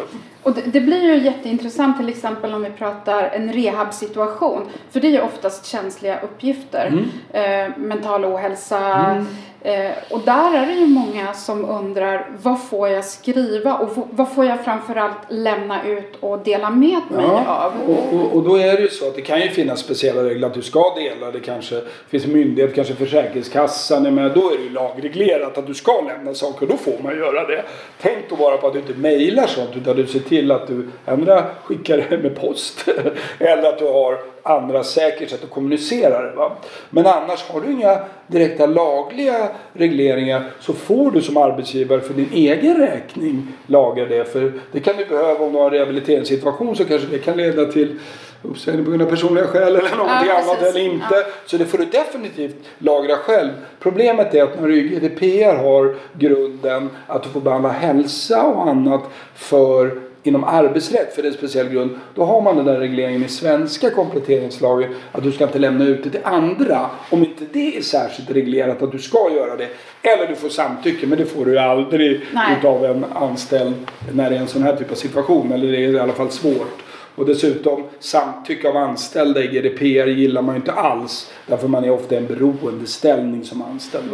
Och 0.43 0.55
det, 0.55 0.61
det, 0.61 0.81
blir 0.81 1.03
ju 1.03 1.25
jätteintressant 1.25 1.97
till 1.97 2.09
exempel 2.09 2.55
om 2.55 2.63
vi 2.63 2.71
pratar 2.71 3.23
en 3.23 3.53
rehabsituation. 3.53 4.63
För 4.91 5.01
det 5.01 5.07
är 5.07 5.13
ju 5.13 5.21
oftast 5.21 5.67
känsliga 5.67 6.21
uppgifter. 6.21 6.87
Mm. 7.33 7.71
Eh, 7.71 7.79
mental 7.79 8.25
ohälsa, 8.25 8.79
mm. 8.79 9.27
Eh, 9.63 9.91
och 10.11 10.21
där 10.25 10.55
är 10.55 10.67
det 10.67 10.73
ju 10.73 10.87
många 10.87 11.35
som 11.35 11.65
undrar 11.65 12.27
vad 12.43 12.63
får 12.63 12.89
jag 12.89 13.05
skriva 13.05 13.75
och 13.75 14.07
vad 14.11 14.33
får 14.33 14.45
jag 14.45 14.65
framförallt 14.65 15.17
lämna 15.29 15.87
ut 15.87 16.17
och 16.21 16.39
dela 16.39 16.71
med 16.71 17.01
mig 17.11 17.25
ja, 17.25 17.65
av? 17.65 17.73
Och, 17.91 18.15
och, 18.15 18.37
och, 18.37 18.43
då 18.43 18.57
är 18.57 18.77
det 18.77 18.83
ju 18.83 18.89
så 18.89 19.09
att 19.09 19.15
det 19.15 19.23
kan 19.23 19.41
ju 19.41 19.49
finnas 19.49 19.81
speciella 19.81 20.25
regler 20.25 20.47
att 20.47 20.55
du 20.55 20.63
ska 20.63 20.95
dela. 20.95 21.31
Det 21.31 21.41
kanske 21.41 21.81
finns 22.09 22.25
en 22.25 22.33
myndighet, 22.33 22.75
kanske 22.75 22.95
Försäkringskassan 22.95 24.15
med. 24.15 24.33
Då 24.35 24.51
är 24.51 24.57
det 24.59 24.63
ju 24.63 24.71
lagreglerat 24.71 25.59
att 25.59 25.67
du 25.67 25.75
ska 25.75 26.01
lämna 26.01 26.35
saker 26.35 26.63
och 26.63 26.69
då 26.69 26.77
får 26.77 27.03
man 27.03 27.17
göra 27.17 27.47
det. 27.47 27.65
Tänk 28.01 28.19
då 28.29 28.37
bara 28.37 28.57
på 28.57 28.67
att 28.67 28.73
du 28.73 28.79
inte 28.79 28.95
mejlar 28.95 29.47
sånt 29.47 29.77
utan 29.77 29.97
du 29.97 30.07
ser 30.07 30.21
till 30.21 30.51
att 30.51 30.67
du 30.67 30.89
ändå 31.07 31.43
skickar 31.65 32.07
det 32.11 32.19
med 32.19 32.41
post. 32.41 32.89
Eller 33.39 33.69
att 33.69 33.79
du 33.79 33.87
har 33.87 34.19
andra 34.49 34.85
säkert 34.85 35.31
sätt 35.31 35.45
att 35.45 35.51
kommunicera 35.51 36.23
det. 36.23 36.37
Va? 36.37 36.57
Men 36.91 37.07
annars 37.07 37.45
har 37.49 37.61
du 37.61 37.73
inga 37.73 37.99
direkta 38.27 38.67
lagliga 38.67 39.49
regleringar 39.73 40.51
så 40.61 40.73
får 40.73 41.11
du 41.11 41.23
som 41.23 41.37
arbetsgivare 41.37 42.01
för 42.01 42.15
din 42.15 42.33
egen 42.33 42.77
räkning 42.77 43.47
lagra 43.67 44.07
det. 44.07 44.25
För 44.25 44.53
det 44.73 44.81
kan 44.81 44.97
du 44.97 45.05
behöva 45.05 45.45
om 45.45 45.53
du 45.53 45.59
har 45.59 45.67
en 45.67 45.73
rehabiliteringssituation 45.73 46.77
så 46.77 46.85
kanske 46.85 47.09
det 47.11 47.19
kan 47.19 47.37
leda 47.37 47.65
till 47.65 47.99
uppsägning 48.43 48.85
på 48.85 48.91
grund 48.91 49.03
av 49.03 49.07
personliga 49.07 49.47
skäl 49.47 49.77
eller 49.77 49.97
någonting 49.97 50.29
ja, 50.29 50.43
annat 50.43 50.63
eller 50.63 50.81
inte. 50.81 51.07
Ja. 51.11 51.23
Så 51.47 51.57
det 51.57 51.65
får 51.65 51.79
du 51.79 51.85
definitivt 51.85 52.57
lagra 52.79 53.17
själv. 53.17 53.51
Problemet 53.81 54.35
är 54.35 54.43
att 54.43 54.61
när 54.61 54.69
du 54.69 54.89
GDPR 54.89 55.57
har 55.57 55.97
grunden 56.13 56.91
att 57.07 57.23
du 57.23 57.29
får 57.29 57.41
behandla 57.41 57.69
hälsa 57.69 58.43
och 58.43 58.69
annat 58.69 59.03
för 59.35 60.01
inom 60.29 60.45
arbetsrätt 60.45 61.15
för 61.15 61.23
det 61.23 61.29
är 61.29 61.31
en 61.31 61.39
speciell 61.39 61.69
grund. 61.69 61.91
Då 62.15 62.25
har 62.25 62.41
man 62.41 62.57
den 62.57 62.65
där 62.65 62.77
regleringen 62.77 63.25
i 63.25 63.29
svenska 63.29 63.91
kompletteringslagen 63.91 64.95
att 65.13 65.23
du 65.23 65.33
ska 65.33 65.45
inte 65.45 65.59
lämna 65.59 65.85
ut 65.85 66.05
det 66.05 66.11
till 66.11 66.25
andra 66.25 66.91
om 67.11 67.25
inte 67.25 67.45
det 67.53 67.77
är 67.77 67.83
särskilt 67.83 68.31
reglerat 68.31 68.83
att 68.83 68.93
du 68.93 68.99
ska 68.99 69.31
göra 69.31 69.57
det. 69.57 69.69
Eller 70.03 70.27
du 70.27 70.35
får 70.35 70.49
samtycke 70.49 71.07
men 71.07 71.19
det 71.19 71.27
får 71.27 71.45
du 71.45 71.59
aldrig 71.59 72.21
Nej. 72.33 72.57
utav 72.59 72.85
en 72.85 73.05
anställd 73.05 73.75
när 74.13 74.31
det 74.31 74.37
är 74.37 74.41
en 74.41 74.49
sån 74.49 74.63
här 74.63 74.77
typ 74.77 74.91
av 74.91 74.95
situation. 74.95 75.53
Eller 75.53 75.73
det 75.73 75.85
är 75.85 75.89
i 75.89 75.99
alla 75.99 76.13
fall 76.13 76.31
svårt. 76.31 76.83
Och 77.15 77.27
dessutom 77.27 77.85
samtycke 78.01 78.69
av 78.69 78.77
anställda 78.77 79.43
i 79.43 79.47
GDPR 79.47 80.07
gillar 80.07 80.43
man 80.43 80.55
ju 80.55 80.57
inte 80.57 80.73
alls. 80.73 81.31
Därför 81.47 81.69
man 81.69 81.85
är 81.85 81.91
ofta 81.91 82.15
i 82.15 82.19
en 82.19 82.27
beroendeställning 82.27 83.45
som 83.45 83.63
anställd. 83.63 84.11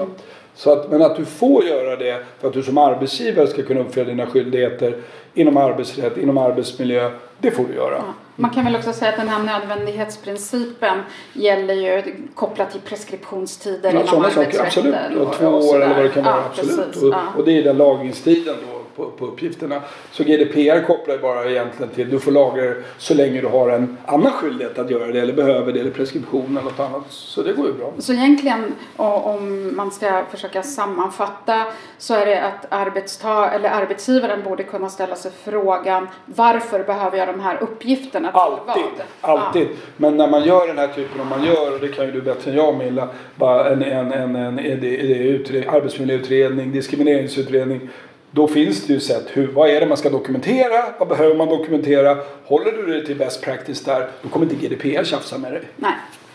Så 0.54 0.72
att, 0.72 0.90
men 0.90 1.02
att 1.02 1.16
du 1.16 1.24
får 1.24 1.64
göra 1.64 1.96
det 1.96 2.24
för 2.40 2.48
att 2.48 2.54
du 2.54 2.62
som 2.62 2.78
arbetsgivare 2.78 3.46
ska 3.46 3.62
kunna 3.62 3.80
uppfylla 3.80 4.10
dina 4.10 4.26
skyldigheter 4.26 4.96
inom 5.34 5.56
arbetsrätt, 5.56 6.16
inom 6.16 6.38
arbetsmiljö. 6.38 7.10
Det 7.38 7.50
får 7.50 7.64
du 7.64 7.74
göra. 7.74 7.94
Ja. 7.94 8.14
Man 8.36 8.50
kan 8.50 8.64
väl 8.64 8.76
också 8.76 8.92
säga 8.92 9.10
att 9.10 9.16
den 9.16 9.28
här 9.28 9.42
nödvändighetsprincipen 9.42 10.98
gäller 11.32 11.74
ju 11.74 12.02
kopplat 12.34 12.70
till 12.70 12.80
preskriptionstider 12.80 13.92
ja, 13.92 14.00
inom 14.00 14.24
arbetsrätten. 14.24 14.60
Absolut, 14.66 15.18
och, 15.18 15.34
två 15.34 15.46
år 15.46 15.82
eller 15.82 15.94
vad 15.94 16.04
det 16.04 16.08
kan 16.08 16.24
vara. 16.24 16.36
Ja, 16.36 16.44
absolut. 16.50 16.96
Och, 16.96 17.38
och, 17.38 17.44
det 17.44 17.58
är 17.58 17.62
den 17.62 17.76
lagringstiden 17.76 18.54
då 18.70 18.73
på, 18.96 19.10
på 19.10 19.26
uppgifterna. 19.26 19.80
Så 20.12 20.22
GDPR 20.22 20.86
kopplar 20.86 21.14
ju 21.14 21.20
bara 21.20 21.50
egentligen 21.50 21.92
till 21.92 22.10
du 22.10 22.20
får 22.20 22.32
lagra 22.32 22.74
så 22.98 23.14
länge 23.14 23.40
du 23.40 23.46
har 23.46 23.68
en 23.68 23.96
annan 24.06 24.32
skyldighet 24.32 24.78
att 24.78 24.90
göra 24.90 25.06
det 25.06 25.20
eller 25.20 25.32
behöver 25.32 25.72
det 25.72 25.80
eller 25.80 25.90
preskription 25.90 26.46
eller 26.50 26.62
något 26.62 26.80
annat. 26.80 27.04
Så 27.08 27.42
det 27.42 27.52
går 27.52 27.66
ju 27.66 27.72
bra. 27.72 27.92
Så 27.98 28.12
egentligen 28.12 28.74
om 28.96 29.72
man 29.76 29.90
ska 29.90 30.24
försöka 30.30 30.62
sammanfatta 30.62 31.62
så 31.98 32.14
är 32.14 32.26
det 32.26 32.42
att 32.42 32.66
arbetstag 32.68 33.54
eller 33.54 33.70
arbetsgivaren 33.70 34.42
borde 34.42 34.62
kunna 34.62 34.88
ställa 34.88 35.16
sig 35.16 35.30
frågan 35.44 36.08
varför 36.26 36.84
behöver 36.84 37.18
jag 37.18 37.28
de 37.28 37.40
här 37.40 37.62
uppgifterna 37.62 38.28
till 38.30 38.40
Alltid, 38.40 38.84
vad? 39.20 39.38
alltid. 39.38 39.68
Ja. 39.70 39.76
Men 39.96 40.16
när 40.16 40.28
man 40.28 40.44
gör 40.44 40.66
den 40.66 40.78
här 40.78 40.88
typen, 40.88 41.20
om 41.20 41.28
man 41.28 41.44
gör, 41.44 41.74
och 41.74 41.80
det 41.80 41.88
kan 41.88 42.06
ju 42.06 42.12
du 42.12 42.22
bättre 42.22 42.50
än 42.50 42.56
jag 42.56 42.78
Milla, 42.78 43.08
bara 43.36 43.70
en, 43.70 43.82
en, 43.82 44.12
en, 44.12 44.36
en, 44.36 44.58
en 44.58 45.68
arbetsmiljöutredning, 45.68 46.72
diskrimineringsutredning 46.72 47.90
då 48.34 48.48
finns 48.48 48.86
det 48.86 48.92
ju 48.92 49.00
sätt. 49.00 49.26
Hur, 49.32 49.46
vad 49.52 49.70
är 49.70 49.80
det 49.80 49.86
man 49.86 49.96
ska 49.96 50.10
dokumentera? 50.10 50.84
Vad 50.98 51.08
behöver 51.08 51.34
man 51.34 51.48
dokumentera? 51.48 52.18
Håller 52.44 52.72
du 52.72 52.86
dig 52.86 53.06
till 53.06 53.16
best 53.16 53.42
practice 53.42 53.84
där, 53.84 54.08
då 54.22 54.28
kommer 54.28 54.46
inte 54.52 54.66
GDPR 54.66 55.04
tjafsa 55.04 55.38
med 55.38 55.52
dig. 55.52 55.62
Nej. 55.76 55.92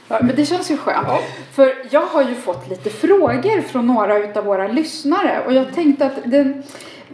Men 0.07 0.35
det 0.35 0.45
känns 0.45 0.71
ju 0.71 0.77
skönt. 0.77 1.07
Ja. 1.07 1.19
För 1.51 1.73
jag 1.89 2.05
har 2.05 2.23
ju 2.29 2.35
fått 2.35 2.69
lite 2.69 2.89
frågor 2.89 3.61
från 3.61 3.87
några 3.87 4.39
av 4.39 4.45
våra 4.45 4.67
lyssnare 4.67 5.43
och 5.45 5.53
jag 5.53 5.75
tänkte 5.75 6.05
att 6.05 6.17
det, 6.25 6.53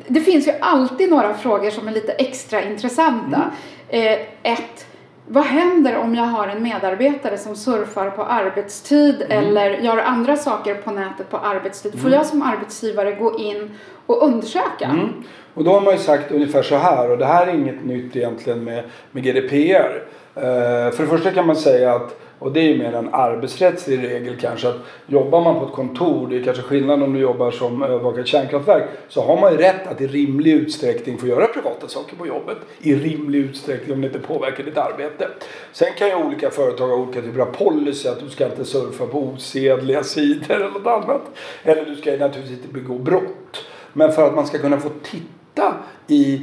det 0.07 0.21
finns 0.21 0.47
ju 0.47 0.51
alltid 0.59 1.09
några 1.09 1.33
frågor 1.33 1.69
som 1.69 1.87
är 1.87 1.91
lite 1.91 2.11
extra 2.11 2.63
intressanta. 2.63 3.51
Mm. 3.89 4.21
Eh, 4.43 4.51
ett, 4.53 4.85
vad 5.27 5.43
händer 5.43 5.97
om 5.97 6.15
jag 6.15 6.23
har 6.23 6.47
en 6.47 6.63
medarbetare 6.63 7.37
som 7.37 7.55
surfar 7.55 8.09
på 8.09 8.23
arbetstid 8.23 9.21
mm. 9.21 9.47
eller 9.47 9.69
gör 9.69 9.97
andra 9.97 10.35
saker 10.35 10.75
på 10.75 10.91
nätet 10.91 11.29
på 11.29 11.37
arbetstid? 11.37 11.91
Får 11.91 11.99
mm. 11.99 12.13
jag 12.13 12.25
som 12.25 12.41
arbetsgivare 12.41 13.11
gå 13.11 13.39
in 13.39 13.71
och 14.05 14.23
undersöka? 14.23 14.85
Mm. 14.85 15.23
Och 15.53 15.63
då 15.63 15.71
har 15.71 15.81
man 15.81 15.93
ju 15.93 15.99
sagt 15.99 16.31
ungefär 16.31 16.63
så 16.63 16.75
här 16.75 17.11
och 17.11 17.17
det 17.17 17.25
här 17.25 17.47
är 17.47 17.53
inget 17.53 17.85
nytt 17.85 18.15
egentligen 18.15 18.63
med, 18.63 18.83
med 19.11 19.23
GDPR. 19.23 20.03
Eh, 20.35 20.91
för 20.91 21.03
det 21.03 21.09
första 21.09 21.31
kan 21.31 21.47
man 21.47 21.55
säga 21.55 21.93
att 21.93 22.15
och 22.39 22.51
det 22.51 22.59
är 22.59 22.63
ju 22.63 22.77
mer 22.77 22.93
en 22.93 23.13
arbetsrättslig 23.13 24.03
regel 24.03 24.35
kanske 24.39 24.67
att 24.67 24.75
jobbar 25.07 25.41
man 25.41 25.59
på 25.59 25.65
ett 25.65 25.71
kontor, 25.71 26.27
det 26.27 26.37
är 26.37 26.43
kanske 26.43 26.63
skillnad 26.63 27.03
om 27.03 27.13
du 27.13 27.19
jobbar 27.19 27.51
som 27.51 27.83
övervakare 27.83 28.25
kärnkraftverk, 28.25 28.83
så 29.07 29.21
har 29.21 29.41
man 29.41 29.51
ju 29.51 29.57
rätt 29.57 29.87
att 29.87 30.01
i 30.01 30.07
rimlig 30.07 30.53
utsträckning 30.53 31.17
få 31.17 31.27
göra 31.27 31.47
privata 31.47 31.87
saker 31.87 32.15
på 32.15 32.27
jobbet. 32.27 32.57
I 32.81 32.95
rimlig 32.95 33.39
utsträckning 33.39 33.93
om 33.95 34.01
det 34.01 34.07
inte 34.07 34.19
påverkar 34.19 34.63
ditt 34.63 34.77
arbete. 34.77 35.27
Sen 35.71 35.87
kan 35.97 36.07
ju 36.07 36.15
olika 36.15 36.49
företag 36.49 36.87
ha 36.87 36.95
olika 36.95 37.21
typer 37.21 37.39
av 37.39 37.45
policy, 37.45 38.07
att 38.07 38.19
du 38.19 38.29
ska 38.29 38.45
inte 38.45 38.65
surfa 38.65 39.05
på 39.05 39.19
osedliga 39.19 40.03
sidor 40.03 40.55
eller 40.55 40.69
något 40.69 40.87
annat. 40.87 41.21
Eller 41.63 41.85
du 41.85 41.95
ska 41.95 42.11
naturligtvis 42.11 42.57
inte 42.57 42.73
begå 42.73 42.97
brott. 42.97 43.65
Men 43.93 44.11
för 44.11 44.27
att 44.27 44.35
man 44.35 44.47
ska 44.47 44.57
kunna 44.57 44.79
få 44.79 44.89
titta 45.03 45.73
i 46.07 46.41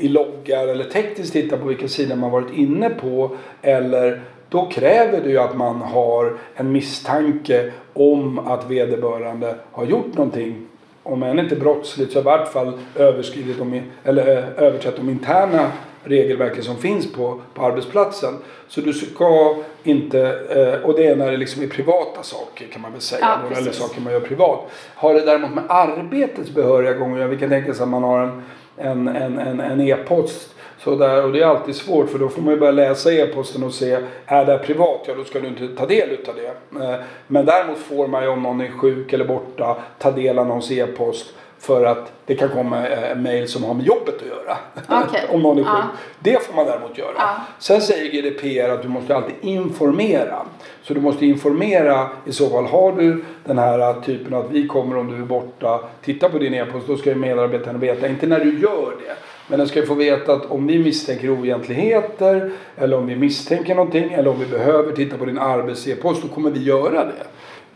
i 0.00 0.08
loggar 0.08 0.68
eller 0.68 0.84
tekniskt 0.84 1.32
titta 1.32 1.56
på 1.56 1.66
vilka 1.66 1.88
sidor 1.88 2.16
man 2.16 2.30
varit 2.30 2.52
inne 2.52 2.90
på 2.90 3.30
eller 3.62 4.20
då 4.48 4.66
kräver 4.66 5.20
det 5.20 5.30
ju 5.30 5.38
att 5.38 5.56
man 5.56 5.76
har 5.76 6.36
en 6.54 6.72
misstanke 6.72 7.72
om 7.92 8.38
att 8.38 8.70
vederbörande 8.70 9.54
har 9.72 9.84
gjort 9.84 10.14
någonting. 10.14 10.66
Om 11.02 11.22
än 11.22 11.38
inte 11.38 11.56
brottsligt 11.56 12.12
så 12.12 12.18
i 12.18 12.22
vart 12.22 12.52
fall 12.52 12.72
överskridit 12.96 13.58
de, 13.58 13.82
eller 14.04 14.38
eh, 14.38 14.64
överträtt 14.64 14.96
de 14.96 15.10
interna 15.10 15.72
regelverken 16.04 16.62
som 16.62 16.76
finns 16.76 17.12
på, 17.12 17.40
på 17.54 17.62
arbetsplatsen. 17.62 18.34
Så 18.68 18.80
du 18.80 18.92
ska 18.92 19.56
inte, 19.82 20.20
eh, 20.50 20.88
och 20.88 20.96
det 20.96 21.06
är 21.06 21.16
när 21.16 21.30
det 21.30 21.36
liksom 21.36 21.62
är 21.62 21.66
privata 21.66 22.22
saker 22.22 22.66
kan 22.66 22.82
man 22.82 22.92
väl 22.92 23.00
säga, 23.00 23.38
ja, 23.50 23.56
eller 23.56 23.72
saker 23.72 24.00
man 24.00 24.12
gör 24.12 24.20
privat. 24.20 24.70
Har 24.94 25.14
det 25.14 25.20
däremot 25.20 25.54
med 25.54 25.64
arbetets 25.68 26.50
behöriga 26.50 26.92
gånger 26.92 27.26
vi 27.26 27.38
kan 27.38 27.48
tänka 27.48 27.74
sig 27.74 27.82
att 27.82 27.88
man 27.88 28.02
har 28.02 28.22
en 28.22 28.42
en, 28.76 29.08
en, 29.08 29.38
en, 29.38 29.60
en 29.60 29.80
e-post 29.80 30.54
så 30.78 30.96
där, 30.96 31.24
och 31.24 31.32
det 31.32 31.42
är 31.42 31.46
alltid 31.46 31.76
svårt 31.76 32.10
för 32.10 32.18
då 32.18 32.28
får 32.28 32.42
man 32.42 32.54
ju 32.54 32.60
börja 32.60 32.72
läsa 32.72 33.12
e-posten 33.12 33.64
och 33.64 33.74
se, 33.74 33.98
är 34.26 34.44
det 34.44 34.58
privat? 34.58 35.00
Ja 35.06 35.14
då 35.14 35.24
ska 35.24 35.40
du 35.40 35.48
inte 35.48 35.68
ta 35.68 35.86
del 35.86 36.10
utav 36.10 36.34
det. 36.34 36.84
Eh, 36.84 37.00
men 37.26 37.46
däremot 37.46 37.78
får 37.78 38.06
man 38.06 38.22
ju 38.22 38.28
om 38.28 38.42
någon 38.42 38.60
är 38.60 38.70
sjuk 38.70 39.12
eller 39.12 39.24
borta 39.24 39.76
ta 39.98 40.10
del 40.10 40.38
av 40.38 40.46
någons 40.46 40.70
e-post 40.70 41.34
för 41.62 41.84
att 41.84 42.12
det 42.26 42.34
kan 42.34 42.48
komma 42.48 42.88
eh, 42.88 43.16
mejl 43.16 43.48
som 43.48 43.64
har 43.64 43.74
med 43.74 43.86
jobbet 43.86 44.14
att 44.16 44.26
göra. 44.26 44.56
Okay. 45.04 45.20
om 45.34 45.42
någon 45.42 45.58
är 45.58 45.64
sjuk. 45.64 45.72
Ja. 45.74 45.88
Det 46.18 46.46
får 46.46 46.54
man 46.54 46.66
däremot 46.66 46.98
göra. 46.98 47.12
Ja. 47.16 47.36
Sen 47.58 47.80
säger 47.80 48.12
GDPR 48.12 48.70
att 48.70 48.82
du 48.82 48.88
måste 48.88 49.16
alltid 49.16 49.34
informera. 49.40 50.46
Så 50.82 50.94
du 50.94 51.00
måste 51.00 51.26
informera 51.26 52.08
i 52.24 52.32
så 52.32 52.50
fall. 52.50 52.64
Har 52.64 52.92
du 52.92 53.24
den 53.44 53.58
här 53.58 54.00
typen 54.00 54.34
att 54.34 54.50
vi 54.50 54.66
kommer 54.66 54.96
om 54.96 55.10
du 55.10 55.16
är 55.16 55.26
borta, 55.26 55.80
titta 56.04 56.28
på 56.28 56.38
din 56.38 56.54
e-post. 56.54 56.86
Då 56.86 56.96
ska 56.96 57.10
ju 57.10 57.16
medarbetarna 57.16 57.78
veta, 57.78 58.08
inte 58.08 58.26
när 58.26 58.40
du 58.40 58.58
gör 58.60 58.94
det. 59.06 59.16
Men 59.48 59.58
den 59.58 59.68
ska 59.68 59.80
ju 59.80 59.86
få 59.86 59.94
veta 59.94 60.32
att 60.32 60.50
om 60.50 60.66
vi 60.66 60.78
misstänker 60.78 61.30
oegentligheter 61.30 62.52
eller 62.76 62.98
om 62.98 63.06
vi 63.06 63.16
misstänker 63.16 63.74
någonting 63.74 64.12
eller 64.12 64.30
om 64.30 64.38
vi 64.38 64.46
behöver 64.46 64.92
titta 64.92 65.16
på 65.16 65.24
din 65.24 65.38
arbets-e-post 65.38 66.22
då 66.22 66.28
kommer 66.28 66.50
vi 66.50 66.62
göra 66.62 67.04
det. 67.04 67.26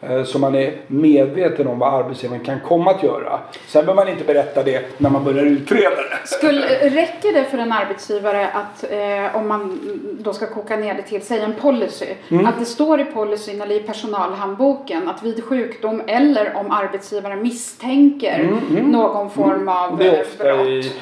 Eh, 0.00 0.25
så 0.25 0.38
man 0.38 0.55
är 0.55 0.75
medveten 0.87 1.67
om 1.67 1.79
vad 1.79 1.95
arbetsgivaren 1.95 2.45
kan 2.45 2.61
komma 2.61 2.91
att 2.91 3.03
göra. 3.03 3.41
Sen 3.67 3.85
behöver 3.85 4.05
man 4.05 4.12
inte 4.12 4.25
berätta 4.25 4.62
det 4.62 4.85
när 4.99 5.11
man 5.11 5.25
börjar 5.25 5.45
utreda 5.45 5.91
det. 5.91 6.29
Skulle, 6.29 6.67
räcker 6.88 7.33
det 7.33 7.45
för 7.45 7.59
en 7.59 7.73
arbetsgivare 7.73 8.49
att 8.49 8.85
eh, 8.91 9.37
om 9.37 9.49
man 9.49 9.81
då 10.21 10.33
ska 10.33 10.47
koka 10.47 10.76
ner 10.76 10.95
det 10.95 11.03
till, 11.03 11.23
säg 11.23 11.41
en 11.41 11.55
policy, 11.55 12.07
mm. 12.29 12.47
att 12.47 12.59
det 12.59 12.65
står 12.65 13.00
i 13.00 13.05
policyn 13.05 13.61
eller 13.61 13.75
i 13.75 13.81
personalhandboken 13.81 15.09
att 15.09 15.23
vid 15.23 15.45
sjukdom 15.45 16.03
eller 16.07 16.57
om 16.57 16.71
arbetsgivaren 16.71 17.43
misstänker 17.43 18.41
mm, 18.41 18.59
mm, 18.71 18.91
någon 18.91 19.31
form 19.31 19.50
mm. 19.50 19.69
av 19.69 19.99
Det 19.99 20.09
är 20.09 20.21
ofta 20.21 20.45
brott, 20.45 20.67
i 20.67 20.93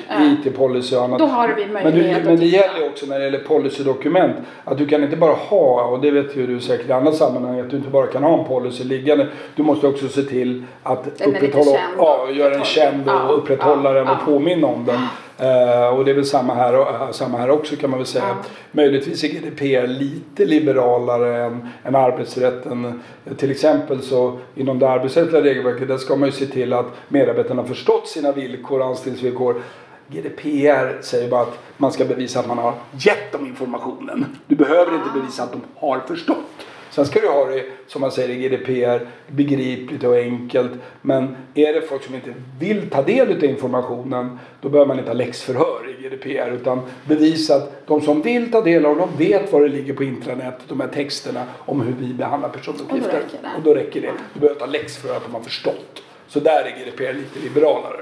IT-policy 0.44 0.96
och 0.96 1.04
annat. 1.04 1.18
Då 1.18 1.26
har 1.26 1.48
vi 1.48 1.66
möjlighet 1.66 1.84
Men, 1.84 2.22
du, 2.22 2.28
men 2.28 2.36
det 2.36 2.46
gäller 2.46 2.86
också 2.86 3.06
när 3.06 3.18
det 3.18 3.24
gäller 3.24 3.38
policydokument 3.38 4.36
att 4.64 4.78
du 4.78 4.86
kan 4.86 5.04
inte 5.04 5.16
bara 5.16 5.34
ha, 5.34 5.84
och 5.84 6.00
det 6.00 6.10
vet 6.10 6.36
ju 6.36 6.46
du 6.46 6.60
säkert 6.60 6.88
i 6.88 6.92
andra 6.92 7.12
sammanhang, 7.12 7.60
att 7.60 7.70
du 7.70 7.76
inte 7.76 7.90
bara 7.90 8.06
kan 8.06 8.22
ha 8.22 8.38
en 8.38 8.44
policy 8.44 8.83
liggande. 8.84 9.28
Du 9.56 9.62
måste 9.62 9.86
också 9.86 10.08
se 10.08 10.22
till 10.22 10.64
att 10.82 11.20
upprätthålla, 11.20 11.78
ja, 11.98 12.30
göra 12.30 12.50
den 12.50 12.64
känd 12.64 13.08
och 13.08 13.38
upprätthålla 13.38 13.92
den 13.92 14.08
och 14.08 14.24
påminna 14.24 14.66
om 14.66 14.84
den. 14.84 15.00
Uh, 15.40 15.86
och 15.86 16.04
det 16.04 16.10
är 16.10 16.14
väl 16.14 16.24
samma 16.24 16.54
här, 16.54 16.74
uh, 16.74 17.10
samma 17.10 17.38
här 17.38 17.50
också 17.50 17.76
kan 17.76 17.90
man 17.90 17.98
väl 17.98 18.06
säga. 18.06 18.24
Ja. 18.28 18.36
Möjligtvis 18.72 19.24
är 19.24 19.28
GDPR 19.28 19.86
lite 19.86 20.44
liberalare 20.44 21.44
än, 21.44 21.68
än 21.84 21.94
arbetsrätten. 21.94 23.00
Till 23.36 23.50
exempel 23.50 24.02
så 24.02 24.38
inom 24.54 24.78
det 24.78 24.88
arbetsrättsliga 24.88 25.42
regelverket 25.42 25.88
där 25.88 25.96
ska 25.96 26.16
man 26.16 26.28
ju 26.28 26.32
se 26.32 26.46
till 26.46 26.72
att 26.72 26.86
medarbetarna 27.08 27.62
har 27.62 27.68
förstått 27.68 28.08
sina 28.08 28.32
villkor 28.32 28.80
och 28.80 28.86
anställningsvillkor. 28.86 29.62
GDPR 30.08 31.02
säger 31.02 31.30
bara 31.30 31.42
att 31.42 31.58
man 31.76 31.92
ska 31.92 32.04
bevisa 32.04 32.40
att 32.40 32.48
man 32.48 32.58
har 32.58 32.74
gett 32.98 33.32
dem 33.32 33.46
informationen. 33.46 34.26
Du 34.46 34.56
behöver 34.56 34.94
inte 34.94 35.10
bevisa 35.14 35.42
att 35.42 35.52
de 35.52 35.60
har 35.76 36.00
förstått. 36.00 36.66
Sen 36.94 37.06
ska 37.06 37.20
du 37.20 37.28
ha 37.28 37.46
det, 37.46 37.64
som 37.86 38.00
man 38.00 38.12
säger 38.12 38.28
i 38.28 38.48
GDPR, 38.48 39.06
begripligt 39.28 40.04
och 40.04 40.16
enkelt. 40.16 40.72
Men 41.02 41.36
är 41.54 41.72
det 41.72 41.82
folk 41.82 42.02
som 42.02 42.14
inte 42.14 42.34
vill 42.60 42.90
ta 42.90 43.02
del 43.02 43.32
av 43.32 43.44
informationen, 43.44 44.38
då 44.60 44.68
behöver 44.68 44.88
man 44.88 44.98
inte 44.98 45.10
ha 45.10 45.14
läxförhör 45.14 45.80
i 45.88 46.02
GDPR. 46.02 46.52
Utan 46.52 46.80
bevisa 47.04 47.56
att 47.56 47.86
de 47.86 48.00
som 48.00 48.22
vill 48.22 48.50
ta 48.52 48.60
del 48.60 48.86
av 48.86 48.96
dem 48.96 49.08
vet 49.18 49.52
vad 49.52 49.62
det 49.62 49.68
ligger 49.68 49.94
på 49.94 50.04
intranätet, 50.04 50.62
de 50.68 50.80
här 50.80 50.88
texterna 50.88 51.44
om 51.58 51.80
hur 51.80 51.94
vi 52.00 52.14
behandlar 52.14 52.48
personuppgifter. 52.48 53.22
Och 53.56 53.62
då 53.62 53.74
räcker 53.74 54.00
det. 54.00 54.06
Då. 54.06 54.12
Du 54.34 54.40
behöver 54.40 54.54
inte 54.54 54.64
ha 54.64 54.72
läxförhör 54.72 55.16
att 55.16 55.24
de 55.24 55.34
har 55.34 55.42
förstått. 55.42 56.02
Så 56.28 56.40
där 56.40 56.64
är 56.64 56.84
GDPR 56.84 57.12
lite 57.12 57.40
liberalare. 57.42 58.00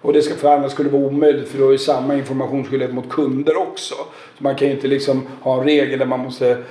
Och 0.00 0.12
det 0.12 0.22
ska, 0.22 0.34
för 0.34 0.54
annars 0.54 0.72
skulle 0.72 0.90
vara 0.90 1.02
omöjligt 1.02 1.48
för 1.48 1.64
har 1.64 1.72
ju 1.72 1.78
samma 1.78 2.14
informationsskyldighet 2.14 2.94
mot 2.94 3.08
kunder 3.10 3.56
också. 3.56 3.94
Så 4.38 4.44
man 4.44 4.54
kan 4.54 4.68
ju 4.68 4.74
inte 4.74 4.88
liksom 4.88 5.26
ha 5.40 5.58
en 5.60 5.64
regel 5.64 5.98
där 5.98 6.06
man 6.06 6.20
måste 6.20 6.64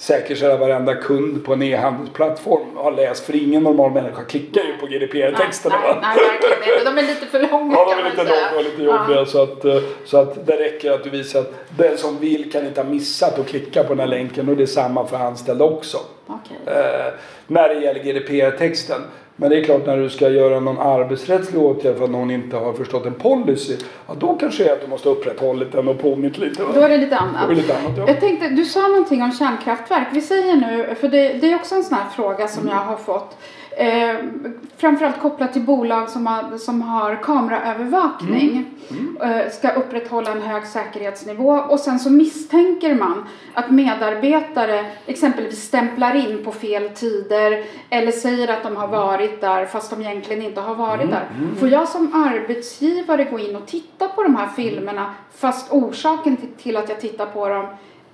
säkerställa 0.00 0.56
varenda 0.56 0.94
kund 0.94 1.44
på 1.44 1.52
en 1.52 1.62
e-handelsplattform 1.62 2.76
har 2.76 2.92
läst. 2.92 3.26
För 3.26 3.36
ingen 3.36 3.62
normal 3.62 3.90
människa 3.90 4.24
klickar 4.24 4.60
ju 4.60 4.76
på 4.76 4.86
GDPR-texterna. 4.86 5.76
Nej, 5.82 5.96
nej, 6.02 6.16
inte. 6.34 6.90
De 6.90 6.98
är 6.98 7.02
lite 7.02 7.26
för 7.26 7.40
långa 7.40 7.74
Ja, 7.74 7.94
de 7.96 8.06
är 8.06 8.10
lite 8.10 8.24
långa 8.24 8.56
och 8.56 8.64
lite 8.64 8.82
jobbiga. 8.82 9.18
Ja. 9.18 9.26
Så, 9.26 9.42
att, 9.42 9.64
eh, 9.64 9.82
så 10.04 10.16
att 10.16 10.46
det 10.46 10.56
räcker 10.56 10.92
att 10.92 11.04
du 11.04 11.10
visar 11.10 11.40
att 11.40 11.52
den 11.76 11.98
som 11.98 12.18
vill 12.18 12.52
kan 12.52 12.66
inte 12.66 12.80
ha 12.80 12.88
missat 12.88 13.38
att 13.38 13.46
klicka 13.46 13.82
på 13.82 13.88
den 13.88 14.00
här 14.00 14.06
länken. 14.06 14.48
Och 14.48 14.56
det 14.56 14.62
är 14.62 14.66
samma 14.66 15.06
för 15.06 15.16
anställda 15.16 15.64
också. 15.64 15.98
Okay. 16.26 16.74
Eh, 16.74 17.12
när 17.46 17.68
det 17.68 17.80
gäller 17.80 18.00
GDPR-texten. 18.00 19.00
Men 19.40 19.50
det 19.50 19.58
är 19.58 19.64
klart 19.64 19.86
när 19.86 19.96
du 19.96 20.10
ska 20.10 20.28
göra 20.28 20.60
någon 20.60 20.78
arbetsrättslig 20.78 21.62
åtgärd 21.62 21.96
för 21.96 22.04
att 22.04 22.10
någon 22.10 22.30
inte 22.30 22.56
har 22.56 22.72
förstått 22.72 23.06
en 23.06 23.14
policy. 23.14 23.76
Ja, 24.06 24.14
då 24.18 24.34
kanske 24.34 24.64
det 24.64 24.70
är 24.70 24.72
att 24.72 24.80
du 24.80 24.86
måste 24.86 25.08
upprätthållit 25.08 25.72
den 25.72 25.88
och 25.88 25.98
påmint 25.98 26.38
lite. 26.38 26.62
Då 26.74 26.80
är 26.80 26.88
det 26.88 26.96
lite 26.96 27.16
annat. 27.16 27.48
Det 27.48 27.54
lite 27.54 27.78
annat 27.78 27.92
ja. 27.96 28.04
Jag 28.06 28.20
tänkte, 28.20 28.48
du 28.48 28.64
sa 28.64 28.88
någonting 28.88 29.22
om 29.22 29.32
kärnkraftverk. 29.32 30.08
Vi 30.12 30.20
säger 30.20 30.56
nu, 30.56 30.94
för 30.94 31.08
det, 31.08 31.28
det 31.32 31.52
är 31.52 31.54
också 31.54 31.74
en 31.74 31.82
sån 31.82 31.98
här 31.98 32.10
fråga 32.10 32.48
som 32.48 32.62
mm. 32.62 32.74
jag 32.74 32.84
har 32.84 32.96
fått. 32.96 33.36
Eh, 33.76 34.14
framförallt 34.76 35.20
kopplat 35.20 35.52
till 35.52 35.62
bolag 35.62 36.08
som 36.10 36.26
har, 36.26 36.58
som 36.58 36.82
har 36.82 37.22
kameraövervakning. 37.22 38.64
Mm. 38.90 39.16
Eh, 39.40 39.50
ska 39.50 39.70
upprätthålla 39.70 40.30
en 40.30 40.42
hög 40.42 40.66
säkerhetsnivå 40.66 41.50
och 41.50 41.80
sen 41.80 41.98
så 41.98 42.10
misstänker 42.10 42.94
man 42.94 43.24
att 43.54 43.70
medarbetare 43.70 44.84
exempelvis 45.06 45.62
stämplar 45.62 46.14
in 46.16 46.44
på 46.44 46.52
fel 46.52 46.88
tider 46.88 47.64
eller 47.90 48.12
säger 48.12 48.48
att 48.48 48.62
de 48.62 48.76
har 48.76 48.88
varit 48.88 49.40
där 49.40 49.66
fast 49.66 49.90
de 49.90 50.00
egentligen 50.00 50.42
inte 50.42 50.60
har 50.60 50.74
varit 50.74 51.00
Mm. 51.00 51.10
där. 51.10 51.26
Får 51.60 51.68
jag 51.68 51.88
som 51.88 52.24
arbetsgivare 52.26 53.24
gå 53.24 53.38
in 53.38 53.56
och 53.56 53.66
titta 53.66 54.08
på 54.08 54.22
de 54.22 54.36
här 54.36 54.48
filmerna 54.48 55.14
fast 55.36 55.72
orsaken 55.72 56.36
till, 56.36 56.48
till 56.62 56.76
att 56.76 56.88
jag 56.88 57.00
tittar 57.00 57.26
på 57.26 57.48
dem 57.48 57.66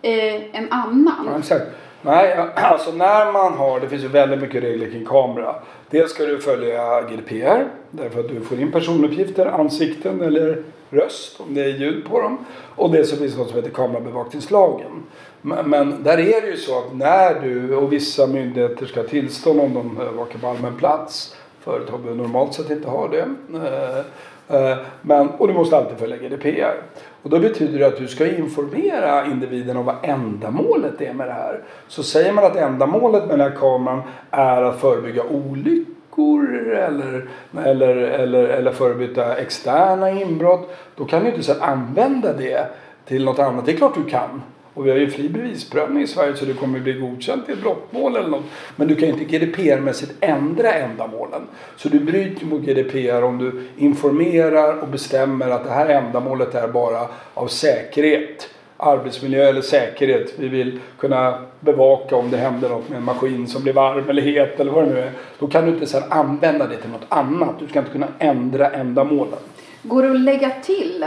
är 0.02 0.50
en 0.52 0.72
annan? 0.72 1.42
Ja. 1.50 1.56
Nej, 2.02 2.36
alltså 2.54 2.92
när 2.92 3.32
man 3.32 3.52
har, 3.52 3.80
det 3.80 3.88
finns 3.88 4.04
ju 4.04 4.08
väldigt 4.08 4.40
mycket 4.40 4.62
regler 4.62 4.90
kring 4.90 5.06
kamera. 5.06 5.54
Dels 5.90 6.10
ska 6.10 6.24
du 6.24 6.38
följa 6.38 7.02
GDPR, 7.02 7.68
därför 7.90 8.20
att 8.20 8.28
du 8.28 8.40
får 8.40 8.60
in 8.60 8.72
personuppgifter, 8.72 9.46
ansikten 9.46 10.20
eller 10.20 10.62
röst 10.90 11.40
om 11.40 11.54
det 11.54 11.60
är 11.60 11.68
ljud 11.68 12.04
på 12.08 12.20
dem. 12.20 12.38
Och 12.76 12.90
dels 12.90 13.10
så 13.10 13.16
finns 13.16 13.32
det 13.32 13.38
något 13.38 13.48
som 13.48 13.56
heter 13.56 13.70
kamerabevakningslagen. 13.70 15.02
Men, 15.42 15.70
men 15.70 16.02
där 16.02 16.18
är 16.18 16.40
det 16.40 16.46
ju 16.46 16.56
så 16.56 16.78
att 16.78 16.94
när 16.94 17.40
du 17.40 17.76
och 17.76 17.92
vissa 17.92 18.26
myndigheter 18.26 18.86
ska 18.86 19.00
ha 19.00 19.08
tillstånd 19.08 19.60
om 19.60 19.74
de 19.74 20.00
övervakar 20.00 20.38
på 20.38 20.46
allmän 20.46 20.76
plats. 20.76 21.36
Företag 21.60 22.00
behöver 22.00 22.22
normalt 22.22 22.54
sett 22.54 22.70
inte 22.70 22.88
ha 22.88 23.08
det. 23.08 23.28
Eh, 23.54 24.04
Eh, 24.48 24.76
men, 25.02 25.28
och 25.28 25.48
du 25.48 25.54
måste 25.54 25.76
alltid 25.76 25.98
följa 25.98 26.16
GDPR. 26.16 26.74
Och 27.22 27.30
då 27.30 27.38
betyder 27.38 27.78
det 27.78 27.86
att 27.86 27.96
du 27.96 28.08
ska 28.08 28.36
informera 28.36 29.26
individen 29.26 29.76
om 29.76 29.84
vad 29.84 29.96
ändamålet 30.02 31.00
är 31.00 31.12
med 31.12 31.26
det 31.26 31.32
här. 31.32 31.60
Så 31.88 32.02
säger 32.02 32.32
man 32.32 32.44
att 32.44 32.56
ändamålet 32.56 33.26
med 33.26 33.38
den 33.38 33.50
här 33.50 33.58
kameran 33.58 34.02
är 34.30 34.62
att 34.62 34.80
förebygga 34.80 35.22
olyckor 35.22 36.68
eller, 36.68 37.28
eller, 37.64 37.96
eller, 37.96 38.48
eller 38.48 38.72
förebygga 38.72 39.36
externa 39.36 40.10
inbrott. 40.10 40.76
Då 40.96 41.04
kan 41.04 41.24
du 41.24 41.30
inte 41.30 41.42
så 41.42 41.54
använda 41.60 42.32
det 42.32 42.66
till 43.04 43.24
något 43.24 43.38
annat. 43.38 43.66
Det 43.66 43.72
är 43.72 43.76
klart 43.76 43.94
du 43.94 44.10
kan. 44.10 44.42
Och 44.76 44.86
vi 44.86 44.90
har 44.90 44.98
ju 44.98 45.10
fri 45.10 45.28
bevisprövning 45.28 46.02
i 46.02 46.06
Sverige 46.06 46.36
så 46.36 46.44
du 46.44 46.54
kommer 46.54 46.80
bli 46.80 46.92
godkänt 46.92 47.48
i 47.48 47.52
ett 47.52 47.60
brottmål 47.60 48.16
eller 48.16 48.28
något. 48.28 48.44
Men 48.76 48.88
du 48.88 48.94
kan 48.94 49.08
ju 49.08 49.14
inte 49.14 49.24
GDPR-mässigt 49.24 50.12
ändra 50.20 50.72
ändamålen. 50.72 51.42
Så 51.76 51.88
du 51.88 51.98
bryter 51.98 52.46
mot 52.46 52.62
GDPR 52.62 53.22
om 53.22 53.38
du 53.38 53.62
informerar 53.76 54.82
och 54.82 54.88
bestämmer 54.88 55.50
att 55.50 55.64
det 55.64 55.70
här 55.70 55.88
ändamålet 55.88 56.54
är 56.54 56.68
bara 56.68 57.08
av 57.34 57.46
säkerhet. 57.46 58.48
Arbetsmiljö 58.76 59.48
eller 59.48 59.60
säkerhet. 59.60 60.32
Vi 60.38 60.48
vill 60.48 60.80
kunna 60.98 61.38
bevaka 61.60 62.16
om 62.16 62.30
det 62.30 62.36
händer 62.36 62.68
något 62.68 62.88
med 62.88 62.98
en 62.98 63.04
maskin 63.04 63.46
som 63.46 63.62
blir 63.62 63.72
varm 63.72 64.10
eller 64.10 64.22
het 64.22 64.60
eller 64.60 64.72
vad 64.72 64.84
det 64.84 64.90
nu 64.90 64.98
är. 64.98 65.10
Då 65.38 65.46
kan 65.46 65.64
du 65.64 65.70
inte 65.70 65.86
sedan 65.86 66.02
använda 66.08 66.66
det 66.66 66.76
till 66.76 66.90
något 66.90 67.06
annat. 67.08 67.54
Du 67.58 67.66
ska 67.66 67.78
inte 67.78 67.92
kunna 67.92 68.08
ändra 68.18 68.70
ändamålen. 68.70 69.38
Går 69.82 70.02
det 70.02 70.10
att 70.10 70.20
lägga 70.20 70.50
till? 70.50 71.04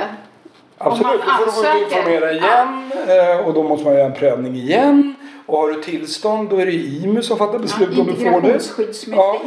Absolut, 0.81 1.21
då 1.45 1.51
får 1.51 1.61
du 1.63 1.69
gå 1.69 1.77
ut 1.77 1.85
och 1.85 1.97
informera 1.97 2.31
igen 2.31 2.91
eh, 3.07 3.47
och 3.47 3.53
då 3.53 3.63
måste 3.63 3.85
man 3.85 3.93
göra 3.93 4.05
en 4.05 4.13
prövning 4.13 4.55
igen. 4.55 5.15
Och 5.45 5.57
har 5.57 5.67
du 5.67 5.81
tillstånd 5.81 6.49
då 6.49 6.57
är 6.57 6.65
det 6.65 6.71
IMU 6.71 7.21
som 7.21 7.37
fattar 7.37 7.59
beslut 7.59 7.99
om 7.99 8.05
du 8.07 8.13
får 8.31 8.41
det. 8.41 8.59
Ja. 9.15 9.39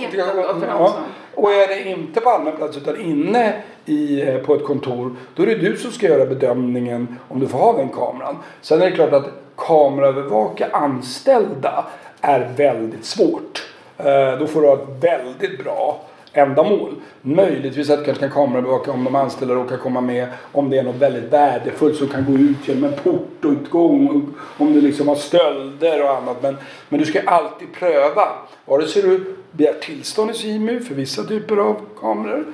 som... 0.88 1.02
Och 1.34 1.52
är 1.52 1.68
det 1.68 1.88
inte 1.88 2.20
på 2.20 2.30
allmän 2.30 2.56
plats 2.56 2.76
utan 2.76 3.00
inne 3.00 3.54
i, 3.84 4.22
eh, 4.22 4.36
på 4.36 4.54
ett 4.54 4.64
kontor 4.64 5.16
då 5.34 5.42
är 5.42 5.46
det 5.46 5.54
du 5.54 5.76
som 5.76 5.90
ska 5.90 6.06
göra 6.06 6.26
bedömningen 6.26 7.18
om 7.28 7.40
du 7.40 7.48
får 7.48 7.58
ha 7.58 7.72
den 7.76 7.88
kameran. 7.88 8.36
Sen 8.60 8.82
är 8.82 8.90
det 8.90 8.96
klart 8.96 9.12
att 9.12 9.28
kameraövervaka 9.56 10.66
anställda 10.72 11.84
är 12.20 12.52
väldigt 12.56 13.04
svårt. 13.04 13.66
Eh, 13.98 14.38
Då 14.38 14.46
får 14.46 14.62
du 14.62 14.68
ha 14.68 14.74
ett 14.74 14.88
väldigt 15.04 15.64
bra 15.64 16.00
ändamål. 16.32 16.94
Möjligtvis 17.22 17.90
att 17.90 17.98
du 17.98 18.04
kanske 18.04 18.28
kan 18.28 18.30
kamerabevaka 18.30 18.92
om 18.92 19.04
de 19.04 19.14
anställda 19.14 19.54
råkar 19.54 19.76
komma 19.76 20.00
med. 20.00 20.28
Om 20.52 20.70
det 20.70 20.78
är 20.78 20.82
något 20.82 20.96
väldigt 20.96 21.32
värdefullt 21.32 21.96
som 21.96 22.08
kan 22.08 22.24
gå 22.24 22.32
ut 22.32 22.68
genom 22.68 22.84
en 22.84 22.92
portutgång. 23.02 24.08
och 24.08 24.62
Om 24.62 24.72
du 24.72 24.80
liksom 24.80 25.08
har 25.08 25.14
stölder 25.14 26.02
och 26.02 26.10
annat. 26.10 26.42
Men, 26.42 26.56
men 26.88 27.00
du 27.00 27.06
ska 27.06 27.20
alltid 27.20 27.72
pröva. 27.72 28.28
Vare 28.64 28.86
sig 28.86 29.02
du 29.02 29.36
begär 29.52 29.72
tillstånd 29.72 30.30
i 30.30 30.34
SIMU 30.34 30.80
för 30.80 30.94
vissa 30.94 31.24
typer 31.24 31.56
av 31.56 31.76
kameror. 32.00 32.44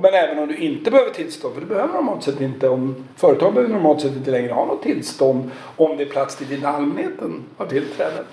Men 0.00 0.14
även 0.14 0.38
om 0.38 0.48
du 0.48 0.56
inte 0.56 0.90
behöver 0.90 1.10
tillstånd, 1.10 1.54
för 1.54 1.60
det 1.60 1.66
behöver 1.66 1.94
normalt 1.94 2.22
sett 2.22 2.40
inte. 2.40 2.68
Om 2.68 3.04
företag 3.16 3.54
behöver 3.54 3.74
normalt 3.74 4.00
sett 4.00 4.16
inte 4.16 4.30
längre 4.30 4.52
ha 4.52 4.64
något 4.64 4.82
tillstånd 4.82 5.50
om 5.76 5.96
det 5.96 6.02
är 6.02 6.08
plats 6.08 6.36
till 6.36 6.48
din 6.48 6.66
allmänheten 6.66 7.44
har 7.56 7.66
tillträde. 7.66 8.24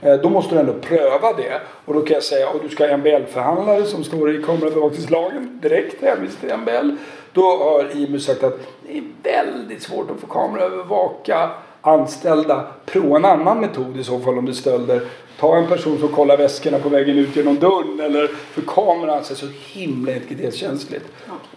Eh, 0.00 0.14
då 0.14 0.28
måste 0.28 0.54
du 0.54 0.60
ändå 0.60 0.72
pröva 0.72 1.32
det. 1.32 1.60
Och 1.84 1.94
då 1.94 2.00
kan 2.00 2.14
jag 2.14 2.22
säga, 2.22 2.50
och 2.50 2.60
du 2.62 2.68
ska 2.68 2.86
ha 2.86 2.96
MBL-förhandlare 2.96 3.84
som 3.84 4.04
står 4.04 4.34
i 4.34 4.42
kamerabevakningslagen 4.42 5.58
direkt 5.62 6.02
hänvisar 6.02 6.40
till 6.40 6.56
MBL. 6.56 6.90
Då 7.32 7.42
har 7.42 7.96
IMU 7.96 8.20
sagt 8.20 8.44
att 8.44 8.58
det 8.86 8.98
är 8.98 9.04
väldigt 9.22 9.82
svårt 9.82 10.10
att 10.10 10.20
få 10.20 10.26
kameraövervaka 10.26 11.50
anställda. 11.80 12.66
Prova 12.86 13.16
en 13.16 13.24
annan 13.24 13.60
metod 13.60 13.96
i 13.96 14.04
så 14.04 14.18
fall 14.18 14.38
om 14.38 14.44
det 14.44 14.52
är 14.52 14.54
stölder. 14.54 15.00
Ta 15.40 15.56
en 15.56 15.66
person 15.66 15.98
som 15.98 16.08
kollar 16.08 16.36
väskorna 16.36 16.78
på 16.78 16.88
vägen 16.88 17.18
ut 17.18 17.36
genom 17.36 17.58
dörren. 17.58 18.00
Eller, 18.00 18.26
för 18.26 18.62
kameran 18.62 19.18
är 19.18 19.22
så 19.22 19.46
himla 19.72 20.12
integritetskänsligt. 20.12 21.06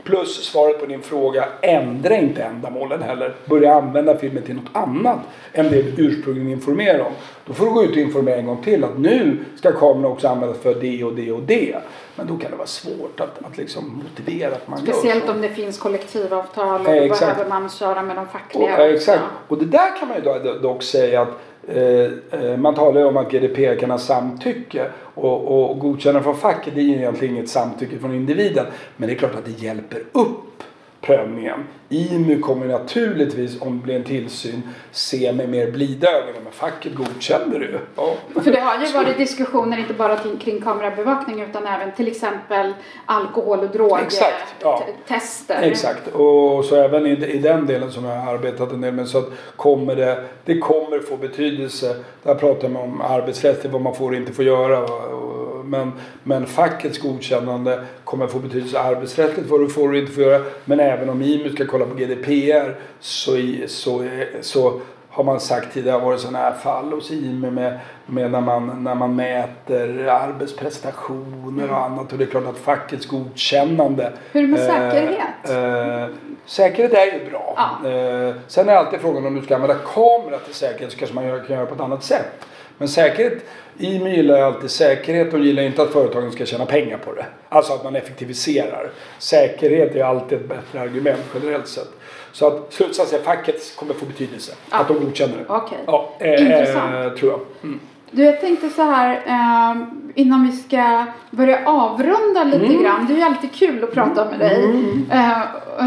Plus 0.03 0.43
svaret 0.43 0.79
på 0.79 0.85
din 0.85 1.01
fråga, 1.01 1.45
ändra 1.61 2.15
inte 2.15 2.43
ändamålen 2.43 3.01
heller. 3.01 3.35
Börja 3.45 3.73
använda 3.75 4.17
filmen 4.17 4.43
till 4.43 4.55
något 4.55 4.71
annat 4.73 5.19
än 5.53 5.69
det 5.69 5.81
du 5.81 6.03
ursprungligen 6.03 6.51
informerar 6.51 6.99
om. 6.99 7.11
Då 7.45 7.53
får 7.53 7.65
du 7.65 7.71
gå 7.71 7.83
ut 7.83 7.91
och 7.91 7.97
informera 7.97 8.35
en 8.35 8.45
gång 8.45 8.63
till 8.63 8.83
att 8.83 8.97
nu 8.97 9.37
ska 9.55 9.71
kameran 9.71 10.05
också 10.05 10.27
användas 10.27 10.57
för 10.57 10.73
det 10.73 11.03
och 11.03 11.13
det 11.13 11.31
och 11.31 11.41
det. 11.41 11.75
Men 12.15 12.27
då 12.27 12.37
kan 12.37 12.51
det 12.51 12.57
vara 12.57 12.67
svårt 12.67 13.19
att, 13.19 13.45
att 13.45 13.57
liksom 13.57 14.03
motivera 14.03 14.55
att 14.55 14.67
man 14.67 14.85
gör 14.85 14.93
Speciellt 14.93 15.25
så. 15.25 15.31
om 15.31 15.41
det 15.41 15.49
finns 15.49 15.77
kollektivavtal 15.77 16.81
och 16.81 16.95
Ja, 16.95 17.01
då 17.01 17.15
behöver 17.19 17.49
man 17.49 17.69
köra 17.69 18.01
med 18.01 18.15
de 18.15 18.21
Och, 18.21 18.31
fackliga 18.31 18.69
ja, 18.69 18.93
exakt. 18.95 19.23
Och 19.47 19.57
det 19.57 19.65
där 19.65 19.99
kan 19.99 20.07
man 20.07 20.17
ju 20.17 20.59
dock 20.59 20.83
säga 20.83 21.21
att 21.21 21.29
Eh, 21.73 22.11
eh, 22.41 22.57
man 22.57 22.75
talar 22.75 23.01
ju 23.01 23.07
om 23.07 23.17
att 23.17 23.31
GDPR 23.31 23.79
kan 23.79 23.91
ha 23.91 23.97
samtycke 23.97 24.85
och, 25.15 25.69
och, 25.71 25.79
godkännande 25.79 26.23
från 26.23 26.37
facket 26.37 26.75
det 26.75 26.81
är 26.81 26.83
ju 26.83 26.95
egentligen 26.95 27.35
inget 27.35 27.49
samtycke 27.49 27.99
från 27.99 28.15
individen. 28.15 28.65
Men 28.97 29.09
det 29.09 29.15
är 29.15 29.17
klart 29.17 29.35
att 29.35 29.45
det 29.45 29.63
hjälper 29.63 29.99
upp 30.11 30.63
prövningen. 31.01 31.67
IMU 31.89 32.39
kommer 32.39 32.65
naturligtvis 32.65 33.61
om 33.61 33.77
det 33.77 33.83
blir 33.83 33.95
en 33.95 34.03
tillsyn 34.03 34.61
se 34.91 35.33
med 35.33 35.49
mer 35.49 35.71
blida 35.71 36.07
ögon. 36.11 36.43
Men 36.43 36.53
facket 36.53 36.95
godkände 36.95 37.59
det. 37.59 37.79
Ja. 37.95 38.13
För 38.43 38.51
det 38.51 38.59
har 38.59 38.85
ju 38.85 38.93
varit 38.93 39.17
diskussioner 39.17 39.77
inte 39.77 39.93
bara 39.93 40.17
kring, 40.39 40.61
kamerabevakning 40.61 41.41
utan 41.41 41.67
även 41.67 41.91
till 41.91 42.07
exempel 42.07 42.73
alkohol 43.05 43.59
och 43.59 43.99
Exakt, 43.99 44.55
ja. 44.61 44.83
drogtester. 44.85 45.61
Exakt 45.61 46.07
och 46.07 46.65
så 46.65 46.75
även 46.75 47.05
i, 47.05 47.11
i 47.11 47.37
den 47.37 47.65
delen 47.65 47.91
som 47.91 48.05
jag 48.05 48.15
har 48.15 48.33
arbetat 48.33 48.71
en 48.71 48.81
del 48.81 48.93
med 48.93 49.07
så 49.07 49.17
att 49.17 49.29
kommer 49.55 49.95
det, 49.95 50.23
det 50.45 50.59
kommer 50.59 50.99
få 50.99 51.17
betydelse. 51.17 51.95
Där 52.23 52.35
pratar 52.35 52.69
man 52.69 52.81
om 52.81 53.01
arbetsrätt, 53.01 53.65
vad 53.71 53.81
man 53.81 53.95
får 53.95 54.09
och 54.09 54.15
inte 54.17 54.33
får 54.33 54.45
göra. 54.45 54.79
och- 54.83 55.38
Men, 55.69 55.91
men 56.23 56.45
fackets 56.45 56.97
godkännande 56.97 57.85
kommer 58.03 58.27
få 58.27 58.39
betydelse 58.39 58.79
arbetsrättsligt 58.79 59.49
vad 59.49 59.59
du 59.59 59.69
får 59.69 59.89
och 59.89 59.95
inte 59.95 60.11
får 60.11 60.23
göra. 60.23 60.43
Men 60.65 60.79
även 60.79 61.09
om 61.09 61.21
IMU 61.21 61.49
ska 61.49 61.65
kolla 61.65 61.85
på 61.85 61.93
GDPR 61.93 62.75
så, 62.99 63.37
i, 63.37 63.65
så, 63.67 64.09
så 64.41 64.81
har 65.09 65.23
man 65.23 65.39
sagt 65.39 65.73
tidigare 65.73 65.99
varit 65.99 66.19
sådana 66.19 66.37
här 66.37 66.53
fall 66.53 66.91
hos 66.91 67.11
IME 67.11 67.51
med, 67.51 67.79
med 68.05 68.31
när, 68.31 68.41
man, 68.41 68.83
när 68.83 68.95
man 68.95 69.15
mäter 69.15 70.07
arbetsprestationer 70.07 71.71
och 71.71 71.77
annat. 71.77 72.11
Och 72.11 72.17
det 72.17 72.23
är 72.23 72.27
klart 72.27 72.47
att 72.47 72.57
fackets 72.57 73.05
godkännande. 73.05 74.13
Hur 74.31 74.43
är 74.43 74.47
det 74.47 74.53
med 74.53 74.59
eh, 74.59 74.91
säkerhet? 74.91 75.49
Eh, 75.49 76.15
säkerhet 76.45 76.93
är 76.93 77.05
ju 77.05 77.29
bra. 77.29 77.53
Ja. 77.57 77.89
Eh, 77.89 78.35
sen 78.47 78.69
är 78.69 78.75
alltid 78.75 79.01
frågan 79.01 79.25
om 79.25 79.35
du 79.35 79.41
ska 79.41 79.55
använda 79.55 79.75
kamera 79.93 80.37
till 80.37 80.53
säkerhet 80.53 80.91
så 80.91 80.97
kanske 80.97 81.15
man 81.15 81.45
kan 81.47 81.55
göra 81.55 81.65
på 81.65 81.75
ett 81.75 81.81
annat 81.81 82.03
sätt. 82.03 82.45
Men 82.77 82.87
säkerhet, 82.87 83.45
IME 83.79 84.09
gillar 84.15 84.37
ju 84.37 84.43
alltid 84.43 84.69
säkerhet 84.71 85.33
och 85.33 85.39
gillar 85.39 85.63
inte 85.63 85.81
att 85.81 85.93
företagen 85.93 86.31
ska 86.31 86.45
tjäna 86.45 86.65
pengar 86.65 86.97
på 86.97 87.13
det. 87.13 87.25
Alltså 87.49 87.73
att 87.73 87.83
man 87.83 87.95
effektiviserar. 87.95 88.89
Säkerhet 89.17 89.95
är 89.95 90.03
alltid 90.03 90.37
ett 90.37 90.49
bättre 90.49 90.79
argument 90.81 91.21
generellt 91.33 91.67
sett. 91.67 91.89
Så 92.31 92.47
att 92.47 92.73
slutsatsen 92.73 93.19
är 93.19 93.23
facket 93.23 93.75
kommer 93.75 93.93
få 93.93 94.05
betydelse. 94.05 94.51
Ja. 94.71 94.77
Att 94.77 94.87
de 94.87 94.99
godkänner 94.99 95.37
det. 95.37 95.45
Okej. 95.47 95.77
Ja, 95.85 96.09
eh, 96.19 96.41
Intressant. 96.41 96.93
eh, 97.05 97.09
tror 97.19 97.31
jag. 97.31 97.39
Mm. 97.63 97.79
Du, 98.11 98.23
jag 98.23 98.41
tänkte 98.41 98.69
så 98.69 98.81
här 98.83 99.15
eh, 99.27 99.81
innan 100.15 100.47
vi 100.47 100.57
ska 100.57 101.05
börja 101.31 101.59
avrunda 101.65 102.43
lite 102.43 102.65
Mm. 102.65 102.83
grann. 102.83 103.05
Det 103.07 103.13
är 103.13 103.17
ju 103.17 103.23
alltid 103.23 103.53
kul 103.53 103.83
att 103.83 103.93
prata 103.93 104.25
med 104.25 104.39
dig. 104.39 104.63
Eh, 105.11 105.41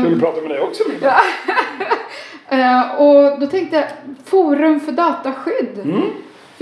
Kul 0.05 0.15
att 0.15 0.21
prata 0.21 0.41
med 0.41 0.51
dig 0.51 0.61
också 0.61 0.83
Linda. 0.91 1.15
eh, 2.49 3.01
och 3.01 3.41
då 3.41 3.47
tänkte 3.47 3.77
jag 3.77 3.85
Forum 4.25 4.81
för 4.81 4.93
dataskydd. 4.93 6.03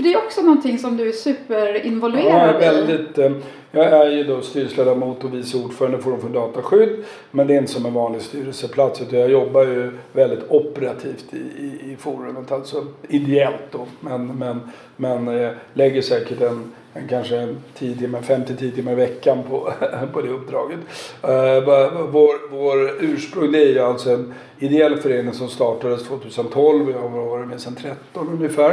För 0.01 0.07
det 0.09 0.13
är 0.13 0.17
också 0.17 0.41
någonting 0.41 0.79
som 0.79 0.97
du 0.97 1.03
är 1.03 1.07
Ja, 1.07 1.13
jag 1.13 1.15
superinvolverad 1.15 2.55
är 2.55 2.59
väldigt, 2.59 3.17
eh, 3.17 3.31
jag 3.71 3.85
är 3.85 4.11
ju 4.11 4.23
då 4.23 4.41
styrelseledamot 4.41 5.23
och 5.23 5.33
vice 5.33 5.57
ordförande 5.57 5.97
i 5.97 6.01
Forum 6.01 6.21
för 6.21 6.29
dataskydd. 6.29 7.03
Men 7.31 7.47
det 7.47 7.53
är 7.53 7.57
inte 7.57 7.71
som 7.71 7.85
en 7.85 7.93
vanlig 7.93 8.21
styrelseplats 8.21 9.01
utan 9.01 9.19
jag 9.19 9.31
jobbar 9.31 9.63
ju 9.63 9.91
väldigt 10.13 10.39
operativt 10.49 11.25
i, 11.33 11.37
i, 11.37 11.93
i 11.93 11.95
forumet. 11.99 12.51
Alltså 12.51 12.85
ideellt 13.07 13.71
då. 13.71 13.87
Men, 13.99 14.27
men, 14.27 14.59
men 14.95 15.27
eh, 15.27 15.51
lägger 15.73 16.01
säkert 16.01 16.41
en 16.41 16.71
kanske 17.09 17.55
10 17.77 17.95
timmar, 17.95 18.21
5-10 18.21 18.75
timmar 18.75 18.91
i 18.91 18.95
veckan 18.95 19.43
på, 19.49 19.73
på 20.13 20.21
det 20.21 20.29
uppdraget. 20.29 20.79
Eh, 21.23 22.09
vår, 22.11 22.51
vår 22.51 22.91
ursprung 22.99 23.51
det 23.51 23.63
är 23.63 23.69
ju 23.69 23.79
alltså 23.79 24.11
en 24.11 24.33
ideell 24.59 24.97
förening 24.97 25.33
som 25.33 25.47
startades 25.47 26.03
2012. 26.03 26.85
Vi 26.85 26.93
har 26.93 27.09
varit 27.09 27.47
med 27.47 27.61
sedan 27.61 27.75
13 27.75 28.29
ungefär. 28.33 28.71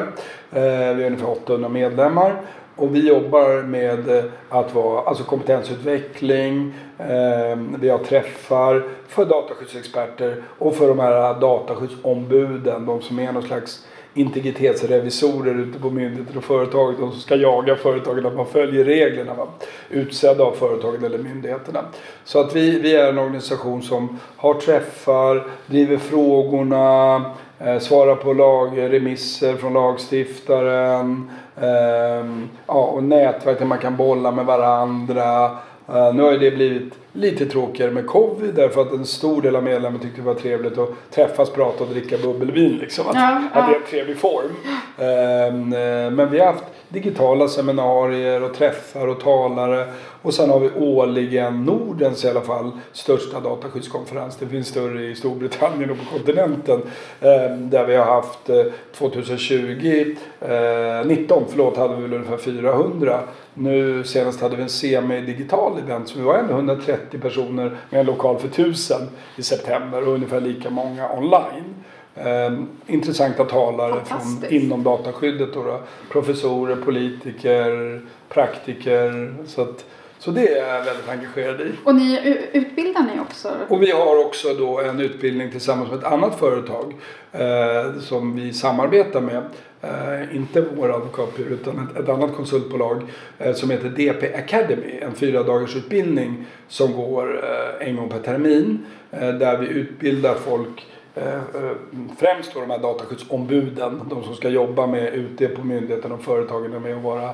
Eh, 0.53 0.97
vi 0.97 1.03
har 1.03 1.07
ungefär 1.07 1.31
800 1.31 1.69
medlemmar. 1.69 2.43
Och 2.79 2.95
vi 2.95 3.09
jobbar 3.09 3.63
med 3.63 4.09
eh, 4.09 4.25
att 4.49 4.75
vara 4.75 5.01
alltså 5.01 5.25
kompetensutveckling, 5.25 6.75
eh, 6.99 7.59
vi 7.81 7.89
har 7.89 7.99
träffar 7.99 8.85
för 9.09 9.25
dataskyddsexperter 9.25 10.43
och 10.59 10.75
för 10.75 10.89
de 10.89 10.99
här 10.99 11.41
dataskyddsombuden, 11.41 12.87
de 12.87 13.03
som 13.03 13.19
är 13.19 13.33
någon 13.33 13.43
slags 13.43 13.87
integritetsrevisorer 14.19 15.55
ute 15.55 15.79
på 15.79 15.91
myndigheter 15.91 16.37
och 16.37 16.45
företag. 16.45 16.95
De 16.99 17.11
som 17.11 17.21
ska 17.21 17.37
jaga 17.37 17.77
företagen 17.77 18.27
att 18.27 18.37
man 18.37 18.47
följer 18.47 18.85
reglerna. 18.85 19.35
Va? 19.35 19.47
Utsedda 19.91 20.45
av 20.45 20.53
företagen 20.53 21.05
eller 21.05 21.19
myndigheterna. 21.19 21.81
Så 22.25 22.41
att 22.41 22.57
vi, 22.57 22.79
vi 22.81 22.97
är 22.97 23.09
en 23.09 23.19
organisation 23.19 23.83
som 23.83 24.19
har 24.37 24.55
träffar, 24.55 25.47
driver 25.67 25.97
frågorna, 25.97 27.17
eh, 27.59 27.79
svarar 27.79 28.15
på 28.15 28.33
lagremisser 28.33 29.55
från 29.55 29.73
lagstiftaren. 29.73 31.31
Eh, 31.57 32.27
ja, 32.67 32.85
och 32.85 33.03
nätverk 33.03 33.59
där 33.59 33.67
man 33.67 33.79
kan 33.79 33.97
bolla 33.97 34.31
med 34.31 34.47
varandra. 34.47 35.51
Eh, 35.89 36.15
nu 36.15 36.23
har 36.23 36.33
det 36.33 36.51
blivit 36.51 36.95
lite 37.13 37.47
tråkigare 37.47 37.91
med 37.91 38.07
covid 38.07 38.55
därför 38.55 38.81
att 38.83 38.93
en 38.93 39.07
stor 39.07 39.43
del 39.43 39.57
av 39.57 39.63
medlemmarna 39.63 39.99
tyckte 39.99 40.21
det 40.21 40.27
var 40.27 40.35
trevligt 40.35 40.79
att 40.79 40.89
träffas, 41.11 41.51
prata 41.51 41.85
och 41.85 41.91
dricka 41.91 42.19
bubbelvin. 42.19 42.79
Liksom. 42.79 43.09
Att, 43.09 43.15
ja, 43.15 43.43
ja. 43.55 43.61
att 43.61 43.69
det 43.69 43.75
är 43.75 43.81
en 43.81 43.87
trevlig 43.91 44.17
form. 44.17 44.51
Ehm, 44.99 45.73
eh, 45.73 46.11
men 46.11 46.31
vi 46.31 46.39
har 46.39 46.47
haft 46.47 46.65
digitala 46.89 47.49
seminarier 47.49 48.43
och 48.43 48.55
träffar 48.55 49.09
och 49.09 49.21
talare. 49.21 49.87
Och 50.23 50.35
sen 50.35 50.51
har 50.51 50.61
vi 50.61 50.71
årligen 50.77 51.65
Nordens 51.65 52.25
i 52.25 52.29
alla 52.29 52.41
fall 52.41 52.71
största 52.93 53.41
dataskyddskonferens. 53.41 54.37
Det 54.37 54.47
finns 54.47 54.69
större 54.69 55.05
i 55.05 55.15
Storbritannien 55.15 55.91
och 55.91 55.99
på 55.99 56.05
kontinenten. 56.05 56.83
Ehm, 57.21 57.71
där 57.71 57.87
vi 57.87 57.97
har 57.97 58.05
haft 58.05 58.51
2020, 58.99 60.17
eh, 60.41 61.07
19 61.07 61.43
eh, 61.43 61.49
förlåt, 61.51 61.77
hade 61.77 61.97
vi 61.97 62.03
väl 62.03 62.15
ungefär 62.15 62.37
400. 62.37 63.21
Nu 63.59 64.05
senast 64.05 64.41
hade 64.41 64.57
vi 64.57 64.63
en 64.63 64.69
semi-digital 64.69 65.79
event 65.79 66.09
så 66.09 66.19
vi 66.19 66.25
var 66.25 66.39
ändå 66.39 66.55
130 66.55 67.21
personer 67.21 67.77
med 67.91 68.01
en 68.01 68.07
lokal 68.07 68.39
för 68.39 68.49
1000 68.49 68.97
i 69.37 69.43
september 69.43 70.09
och 70.09 70.15
ungefär 70.15 70.41
lika 70.41 70.71
många 70.71 71.13
online. 71.13 71.75
Eh, 72.15 72.53
intressanta 72.87 73.45
talare 73.45 74.05
från, 74.05 74.53
inom 74.53 74.83
dataskyddet. 74.83 75.55
Då, 75.55 75.81
professorer, 76.11 76.77
politiker, 76.77 78.01
praktiker. 78.29 79.35
Så, 79.47 79.63
att, 79.63 79.85
så 80.19 80.31
det 80.31 80.49
är 80.49 80.75
jag 80.75 80.85
väldigt 80.85 81.09
engagerad 81.09 81.61
i. 81.61 81.73
Och 81.85 81.95
ni 81.95 82.39
utbildar 82.53 83.03
ni 83.03 83.21
också? 83.21 83.49
Och 83.69 83.83
vi 83.83 83.91
har 83.91 84.25
också 84.27 84.55
då 84.55 84.81
en 84.81 85.01
utbildning 85.01 85.51
tillsammans 85.51 85.91
med 85.91 85.99
ett 85.99 86.05
annat 86.05 86.39
företag 86.39 86.95
eh, 87.33 88.01
som 88.01 88.37
vi 88.37 88.53
samarbetar 88.53 89.21
med. 89.21 89.43
Eh, 89.81 90.37
inte 90.37 90.65
vår 90.77 90.95
advokatbyrå 90.95 91.49
utan 91.49 91.89
ett, 91.89 92.03
ett, 92.03 92.09
annat 92.09 92.37
konsultbolag 92.37 93.03
eh, 93.39 93.55
som 93.55 93.71
heter 93.71 93.89
DP 93.89 94.35
Academy. 94.35 94.99
En 95.01 95.15
fyra 95.15 95.43
dagars 95.43 95.77
utbildning 95.77 96.47
som 96.69 96.93
går 96.93 97.45
eh, 97.45 97.89
en 97.89 97.97
gång 97.97 98.09
per 98.09 98.19
termin. 98.19 98.87
Eh, 99.11 99.29
där 99.29 99.59
vi 99.59 99.67
utbildar 99.67 100.35
folk 100.35 100.87
Eh, 101.25 101.73
främst 102.19 102.55
då 102.55 102.61
de 102.61 102.71
här 102.71 102.79
dataskyddsombuden, 102.79 104.01
de 104.11 104.25
som 104.25 104.35
ska 104.35 104.49
jobba 104.49 104.87
med 104.87 105.15
ute 105.15 105.49
på 105.49 105.65
myndigheten 105.65 106.13
och 106.13 106.23
företagen 106.23 106.83
med 106.83 106.97
att 106.97 107.03
vara, 107.03 107.31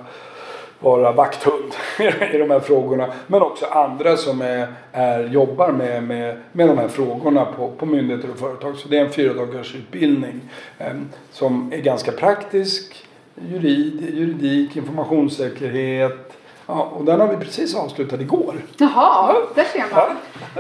vara 0.81 1.13
vakthund 1.13 1.73
i 2.35 2.39
de 2.39 2.51
här 2.51 2.61
frågorna. 2.61 3.13
Men 3.27 3.43
också 3.43 3.67
andra 3.67 4.17
som 4.17 4.43
är, 4.43 4.67
är, 4.93 5.25
jobbar 5.25 5.73
med, 5.73 6.03
med, 6.03 6.37
med 6.53 6.69
de 6.69 6.79
här 6.79 6.89
frågorna 6.89 7.45
på, 7.45 7.71
på 7.71 7.87
myndigheter 7.87 8.31
och 8.31 8.39
företag. 8.39 8.77
Så 8.77 8.89
det 8.89 8.99
är 8.99 9.05
en 9.05 9.13
fyra 9.13 9.35
dagars 9.35 9.75
utbildning 9.75 10.41
eh, 10.79 10.87
som 11.33 11.73
är 11.73 11.79
ganska 11.79 12.13
praktisk, 12.13 13.07
jurid, 13.35 14.15
juridik, 14.15 14.77
informationssäkerhet, 14.77 16.31
Ja, 16.67 16.93
och 16.97 17.05
den 17.05 17.21
har 17.21 17.29
vi 17.29 17.37
precis 17.37 17.75
avslutat 17.75 18.21
igår. 18.21 18.55
Jaha, 18.77 19.35
där 19.55 19.65
ser 19.65 19.85
man. 19.95 20.17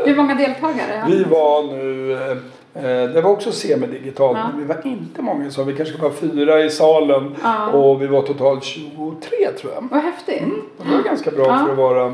Hur 0.06 0.16
många 0.16 0.34
deltagare? 0.34 1.04
Vi 1.08 1.24
var 1.24 1.62
nu 1.62 1.94
Eh, 2.12 2.36
det 2.82 3.20
var 3.20 3.30
också 3.30 3.52
semidigitalt 3.52 4.38
ja. 4.38 4.48
men 4.48 4.60
vi 4.60 4.64
var 4.64 4.86
inte 4.86 5.22
många 5.22 5.50
så 5.50 5.64
vi 5.64 5.76
kanske 5.76 6.02
var 6.02 6.10
fyra 6.10 6.64
i 6.64 6.70
salen 6.70 7.36
ja. 7.42 7.66
och 7.66 8.02
vi 8.02 8.06
var 8.06 8.22
totalt 8.22 8.64
23 8.64 9.52
tror 9.60 9.72
jag. 9.72 9.88
Vad 9.90 10.02
häftigt. 10.02 10.42
Mm, 10.42 10.62
det 10.82 10.96
var 10.96 11.02
ganska 11.02 11.30
bra 11.30 11.46
ja. 11.46 11.58
för 11.64 11.72
att 11.72 11.78
vara, 11.78 12.12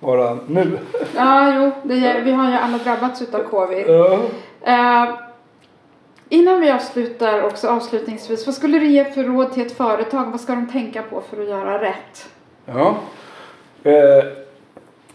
vara 0.00 0.38
nu. 0.46 0.78
Ja, 1.16 1.54
jo, 1.54 1.70
det, 1.88 2.20
vi 2.24 2.32
har 2.32 2.50
ju 2.50 2.56
alla 2.56 2.78
drabbats 2.78 3.22
utav 3.22 3.42
covid. 3.42 3.84
Ja. 3.88 4.18
Uh, 4.66 5.14
innan 6.28 6.60
vi 6.60 6.70
avslutar 6.70 7.42
också 7.42 7.68
avslutningsvis, 7.68 8.46
vad 8.46 8.54
skulle 8.54 8.78
du 8.78 8.86
ge 8.86 9.04
för 9.04 9.24
råd 9.24 9.52
till 9.52 9.66
ett 9.66 9.76
företag? 9.76 10.30
Vad 10.30 10.40
ska 10.40 10.54
de 10.54 10.66
tänka 10.66 11.02
på 11.02 11.20
för 11.30 11.42
att 11.42 11.48
göra 11.48 11.82
rätt? 11.82 12.28
Ja. 12.64 12.96
Uh, 13.86 13.92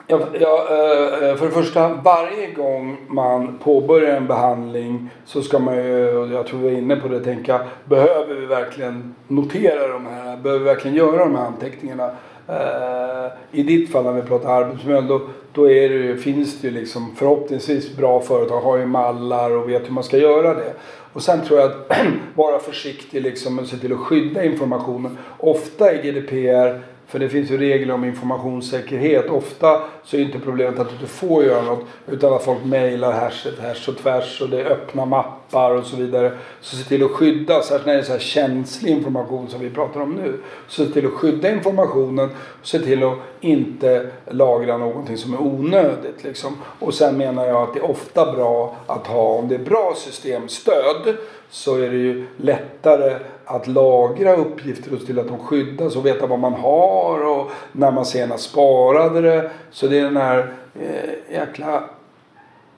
Ja, 0.08 0.20
ja, 0.39 0.68
eh, 0.70 1.30
eh, 1.30 1.36
för 1.36 1.46
det 1.46 1.52
första, 1.52 1.94
varje 2.04 2.52
gång 2.52 2.98
man 3.08 3.60
påbörjar 3.63 4.15
en 4.15 4.28
behandling 4.28 5.10
så 5.26 5.41
ska 5.41 5.60
man 5.60 5.76
ju, 5.76 6.30
jag 6.34 6.48
tror 6.48 6.60
vi 6.60 6.68
är 6.68 6.78
inne 6.78 6.96
på 6.96 7.08
det, 7.08 7.20
tänka 7.20 7.62
behöver 7.86 8.36
vi 8.36 8.46
verkligen 8.46 9.15
notera 9.28 9.88
de 9.88 10.06
här, 10.06 10.38
behöver 10.38 10.60
vi 10.60 10.65
verkligen 10.65 10.98
göra 10.98 11.26
de 11.26 11.36
här 11.36 11.46
anteckningarna? 11.46 12.12
Eh, 12.48 13.32
I 13.52 13.63
ditt 13.63 13.91
fall 13.91 14.04
när 14.04 14.12
vi 14.12 14.22
pratar 14.22 14.50
arbetsmiljö 14.50 15.02
då, 15.02 15.22
då 15.54 15.70
är 15.70 15.89
det, 15.89 16.18
finns 16.18 16.62
det 16.62 16.68
ju 16.68 16.74
liksom 16.74 17.15
förhoppningsvis 17.15 17.98
bra 17.98 18.22
företag, 18.22 18.62
har 18.62 18.78
ju 18.78 18.86
mallar 18.86 19.52
och 19.52 19.70
vet 19.70 19.88
hur 19.88 19.94
man 19.94 20.04
ska 20.04 20.18
göra 20.18 20.54
det. 20.54 20.74
Och 21.13 21.22
sen 21.22 21.41
tror 21.41 21.60
jag 21.60 21.70
att 21.72 21.98
vara 22.36 22.60
försiktig 22.60 23.22
liksom 23.22 23.60
och 23.60 23.68
se 23.68 23.78
till 23.78 23.94
att 23.94 24.00
skydda 24.00 24.44
informationen. 24.44 25.18
Ofta 25.38 25.94
i 25.94 26.12
GDPR 26.12 26.95
för 27.08 27.20
det 27.20 27.30
finns 27.30 27.52
ju 27.52 27.58
regler 27.58 27.94
om 27.94 28.04
informationssäkerhet. 28.04 29.30
Ofta 29.30 29.82
så 30.04 30.18
är 30.18 30.22
inte 30.22 30.39
problemet 30.39 30.80
att 30.80 30.88
du 30.89 30.94
inte 30.94 31.08
får 31.08 31.44
göra 31.44 31.62
något 31.62 31.86
utan 32.08 32.34
att 32.34 32.44
folk 32.44 32.65
mejlar 32.65 33.12
härs, 33.12 33.88
och 33.88 33.98
tvärs 33.98 34.41
och 34.41 34.50
det 34.50 34.62
är 34.62 34.65
öppna 34.65 35.06
mappar 35.06 35.72
och 35.72 35.86
så 35.86 35.96
vidare. 35.96 36.32
Så 36.62 36.76
se 36.76 36.84
till 36.84 37.04
att 37.04 37.12
skydda, 37.12 37.62
särskilt 37.62 37.86
när 37.86 37.94
det 37.94 38.00
är 38.00 38.04
så 38.04 38.12
här 38.12 38.20
känslig 38.20 38.91
information 38.91 39.48
som 39.50 39.60
vi 39.60 39.70
pratar 39.70 40.02
om 40.02 40.12
nu. 40.12 40.38
Så 40.68 40.86
se 40.86 40.91
till 40.91 41.06
att 41.06 41.12
skydda 41.12 41.52
informationen 41.52 42.30
och 42.62 42.68
se 42.68 42.80
till 42.80 43.04
att 43.04 43.18
inte 43.39 44.08
lagra 44.32 44.78
någonting 44.78 45.18
som 45.18 45.34
är 45.34 45.41
onödigt. 45.41 46.24
Liksom. 46.24 46.58
Och 46.80 46.94
sen 46.94 47.18
menar 47.18 47.48
jag 47.48 47.62
att 47.63 47.74
det 47.74 47.80
är 47.80 47.91
ofta 47.91 48.34
bra 48.34 48.76
att 48.88 49.08
ha, 49.08 49.24
om 49.24 49.48
det 49.48 49.56
är 49.56 49.60
bra 49.60 49.94
systemstöd 49.98 51.18
så 51.56 51.76
är 51.76 51.89
det 51.89 51.98
ju 51.98 52.26
lättare 52.38 53.15
att 53.46 53.68
lagra 53.68 54.36
uppgifter 54.36 54.94
och 54.94 55.00
se 55.00 55.06
till 55.06 55.20
att 55.20 55.28
de 55.28 55.39
skyddas 55.39 55.96
och 55.96 56.06
veta 56.06 56.28
vad 56.28 56.39
man 56.39 56.54
har 56.54 57.26
och 57.26 57.52
när 57.72 57.91
man 57.91 58.06
senast 58.06 58.44
sparade 58.44 59.22
det. 59.22 59.52
Så 59.72 59.88
det 59.88 60.00
är 60.00 60.04
den 60.04 60.18
här 60.18 60.54
eh, 60.80 61.34
jäkla 61.34 61.84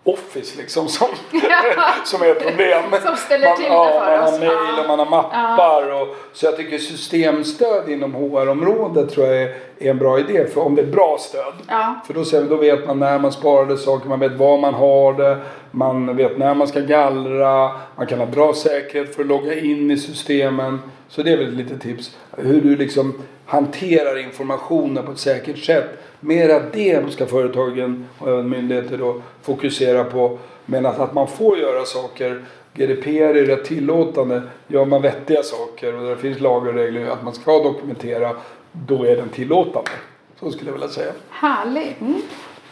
Office 0.03 0.57
liksom 0.57 0.87
som, 0.97 1.07
som 2.05 2.21
är 2.21 2.27
ett 2.27 2.47
problem. 2.47 2.83
Som 3.03 3.15
ställer 3.15 3.55
till 3.55 3.69
man, 3.69 3.87
det 3.87 3.93
för 3.93 4.17
man 4.17 4.23
oss. 4.23 4.39
Man 4.39 4.47
har 4.47 4.55
mail 4.55 4.79
och 4.79 4.87
man 4.87 4.99
har 4.99 5.05
mappar. 5.05 5.87
Ja. 5.87 6.01
Och, 6.01 6.15
så 6.33 6.45
jag 6.45 6.57
tycker 6.57 6.77
systemstöd 6.77 7.89
inom 7.89 8.13
HR-området 8.13 9.09
tror 9.09 9.27
jag 9.27 9.41
är, 9.41 9.55
är, 9.79 9.89
en 9.89 9.97
bra 9.97 10.19
idé. 10.19 10.47
För 10.47 10.61
om 10.61 10.75
det 10.75 10.81
är 10.81 10.85
bra 10.85 11.17
stöd. 11.19 11.53
Ja. 11.67 11.95
För 12.07 12.13
då, 12.13 12.23
då 12.49 12.55
vet 12.55 12.87
man 12.87 12.99
när 12.99 13.19
man 13.19 13.31
sparade 13.31 13.77
saker, 13.77 14.09
man 14.09 14.19
vet 14.19 14.33
var 14.33 14.57
man 14.57 14.73
har 14.73 15.13
det. 15.13 15.37
Man 15.77 16.15
vet 16.15 16.37
när 16.37 16.55
man 16.55 16.67
ska 16.67 16.79
gallra. 16.79 17.71
Man 17.95 18.07
kan 18.07 18.19
ha 18.19 18.25
bra 18.25 18.53
säkerhet 18.53 19.15
för 19.15 19.21
att 19.21 19.27
logga 19.27 19.59
in 19.59 19.91
i 19.91 19.97
systemen. 19.97 20.79
Så 21.07 21.23
det 21.23 21.31
är 21.31 21.37
väl 21.37 21.47
ett 21.47 21.53
litet 21.53 21.81
tips. 21.81 22.17
Hur 22.37 22.61
du 22.61 22.75
liksom 22.75 23.13
hanterar 23.45 24.17
informationen 24.17 25.05
på 25.05 25.11
ett 25.11 25.17
säkert 25.17 25.57
sätt. 25.57 25.89
Mera 26.19 26.59
det 26.73 27.11
ska 27.11 27.25
företagen 27.25 28.05
och 28.19 28.29
även 28.29 28.49
myndigheter 28.49 28.97
då 28.97 29.21
fokusera 29.41 30.03
på. 30.03 30.37
Men 30.65 30.85
att, 30.85 30.99
att 30.99 31.13
man 31.13 31.27
får 31.27 31.57
göra 31.57 31.85
saker. 31.85 32.45
GDPR 32.73 33.37
är 33.37 33.45
rätt 33.45 33.65
tillåtande. 33.65 34.41
Gör 34.67 34.85
man 34.85 35.01
vettiga 35.01 35.43
saker 35.43 35.95
och 35.95 36.09
det 36.09 36.17
finns 36.17 36.39
lagar 36.39 36.67
och 36.67 36.73
regler 36.73 37.09
att 37.09 37.23
man 37.23 37.33
ska 37.33 37.63
dokumentera. 37.63 38.35
Då 38.71 39.03
är 39.03 39.15
den 39.15 39.29
tillåtande. 39.29 39.91
Så 40.39 40.51
skulle 40.51 40.69
jag 40.69 40.73
vilja 40.73 40.89
säga. 40.89 41.11
Härligt. 41.29 42.01
Mm. 42.01 42.21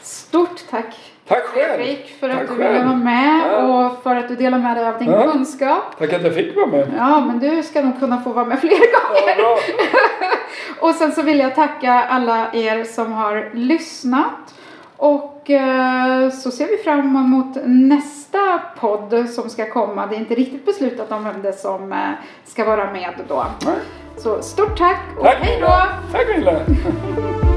Stort 0.06 0.64
tack 0.70 0.96
Tack 1.28 1.44
själv. 1.44 1.76
Fredrik 1.76 2.20
för 2.20 2.30
att 2.30 2.38
Tack 2.38 2.50
du 2.50 2.56
ville 2.56 2.84
vara 2.84 2.96
med 2.96 3.42
ja. 3.52 3.86
och 3.86 4.04
för 4.04 4.16
att 4.16 4.28
du 4.28 4.36
delar 4.36 4.60
med 4.60 4.78
dig 4.78 4.88
av 4.88 5.00
din 5.00 5.12
ja. 5.12 5.32
kunskap. 5.32 5.98
Tack 6.00 6.14
att 6.14 6.24
jag 6.24 6.34
fick 6.36 6.56
vara 6.56 6.68
med. 6.68 6.94
Ja, 6.98 7.20
men 7.20 7.40
du 7.40 7.64
ska 7.64 7.82
nog 7.82 8.00
kunna 8.00 8.22
få 8.22 8.34
vara 8.34 8.46
med 8.46 8.60
fler 8.60 8.70
gånger. 8.70 9.36
Ja, 9.38 9.58
och 10.88 10.96
sen 10.96 11.12
så 11.12 11.22
vill 11.22 11.40
jag 11.40 11.56
tacka 11.56 11.94
alla 11.94 12.54
er 12.54 12.84
som 12.84 13.14
har 13.14 13.50
lyssnat. 13.54 14.56
Och 14.98 15.50
eh, 15.50 16.30
så 16.30 16.52
ser 16.52 16.68
vi 16.68 16.78
fram 16.78 17.16
emot 17.16 17.58
nästa 17.66 18.62
podd 18.80 19.30
som 19.30 19.50
ska 19.50 19.70
komma. 19.70 20.08
Det 20.08 20.16
är 20.16 20.20
inte 20.20 20.36
riktigt 20.36 20.66
beslutat 20.66 21.12
om 21.12 21.24
vem 21.24 21.42
det 21.42 21.54
som 21.54 21.94
eh, 21.94 21.98
ska 22.46 22.66
vara 22.66 22.92
med 22.92 23.14
då. 23.28 23.46
Nej. 23.66 23.76
Så 24.18 24.42
stort 24.42 24.78
tack 24.78 25.02
och 25.18 25.26
Tack 25.26 25.38
hej 25.42 25.58
då! 25.62 25.82
Tack 26.12 26.38
Milla. 26.38 26.62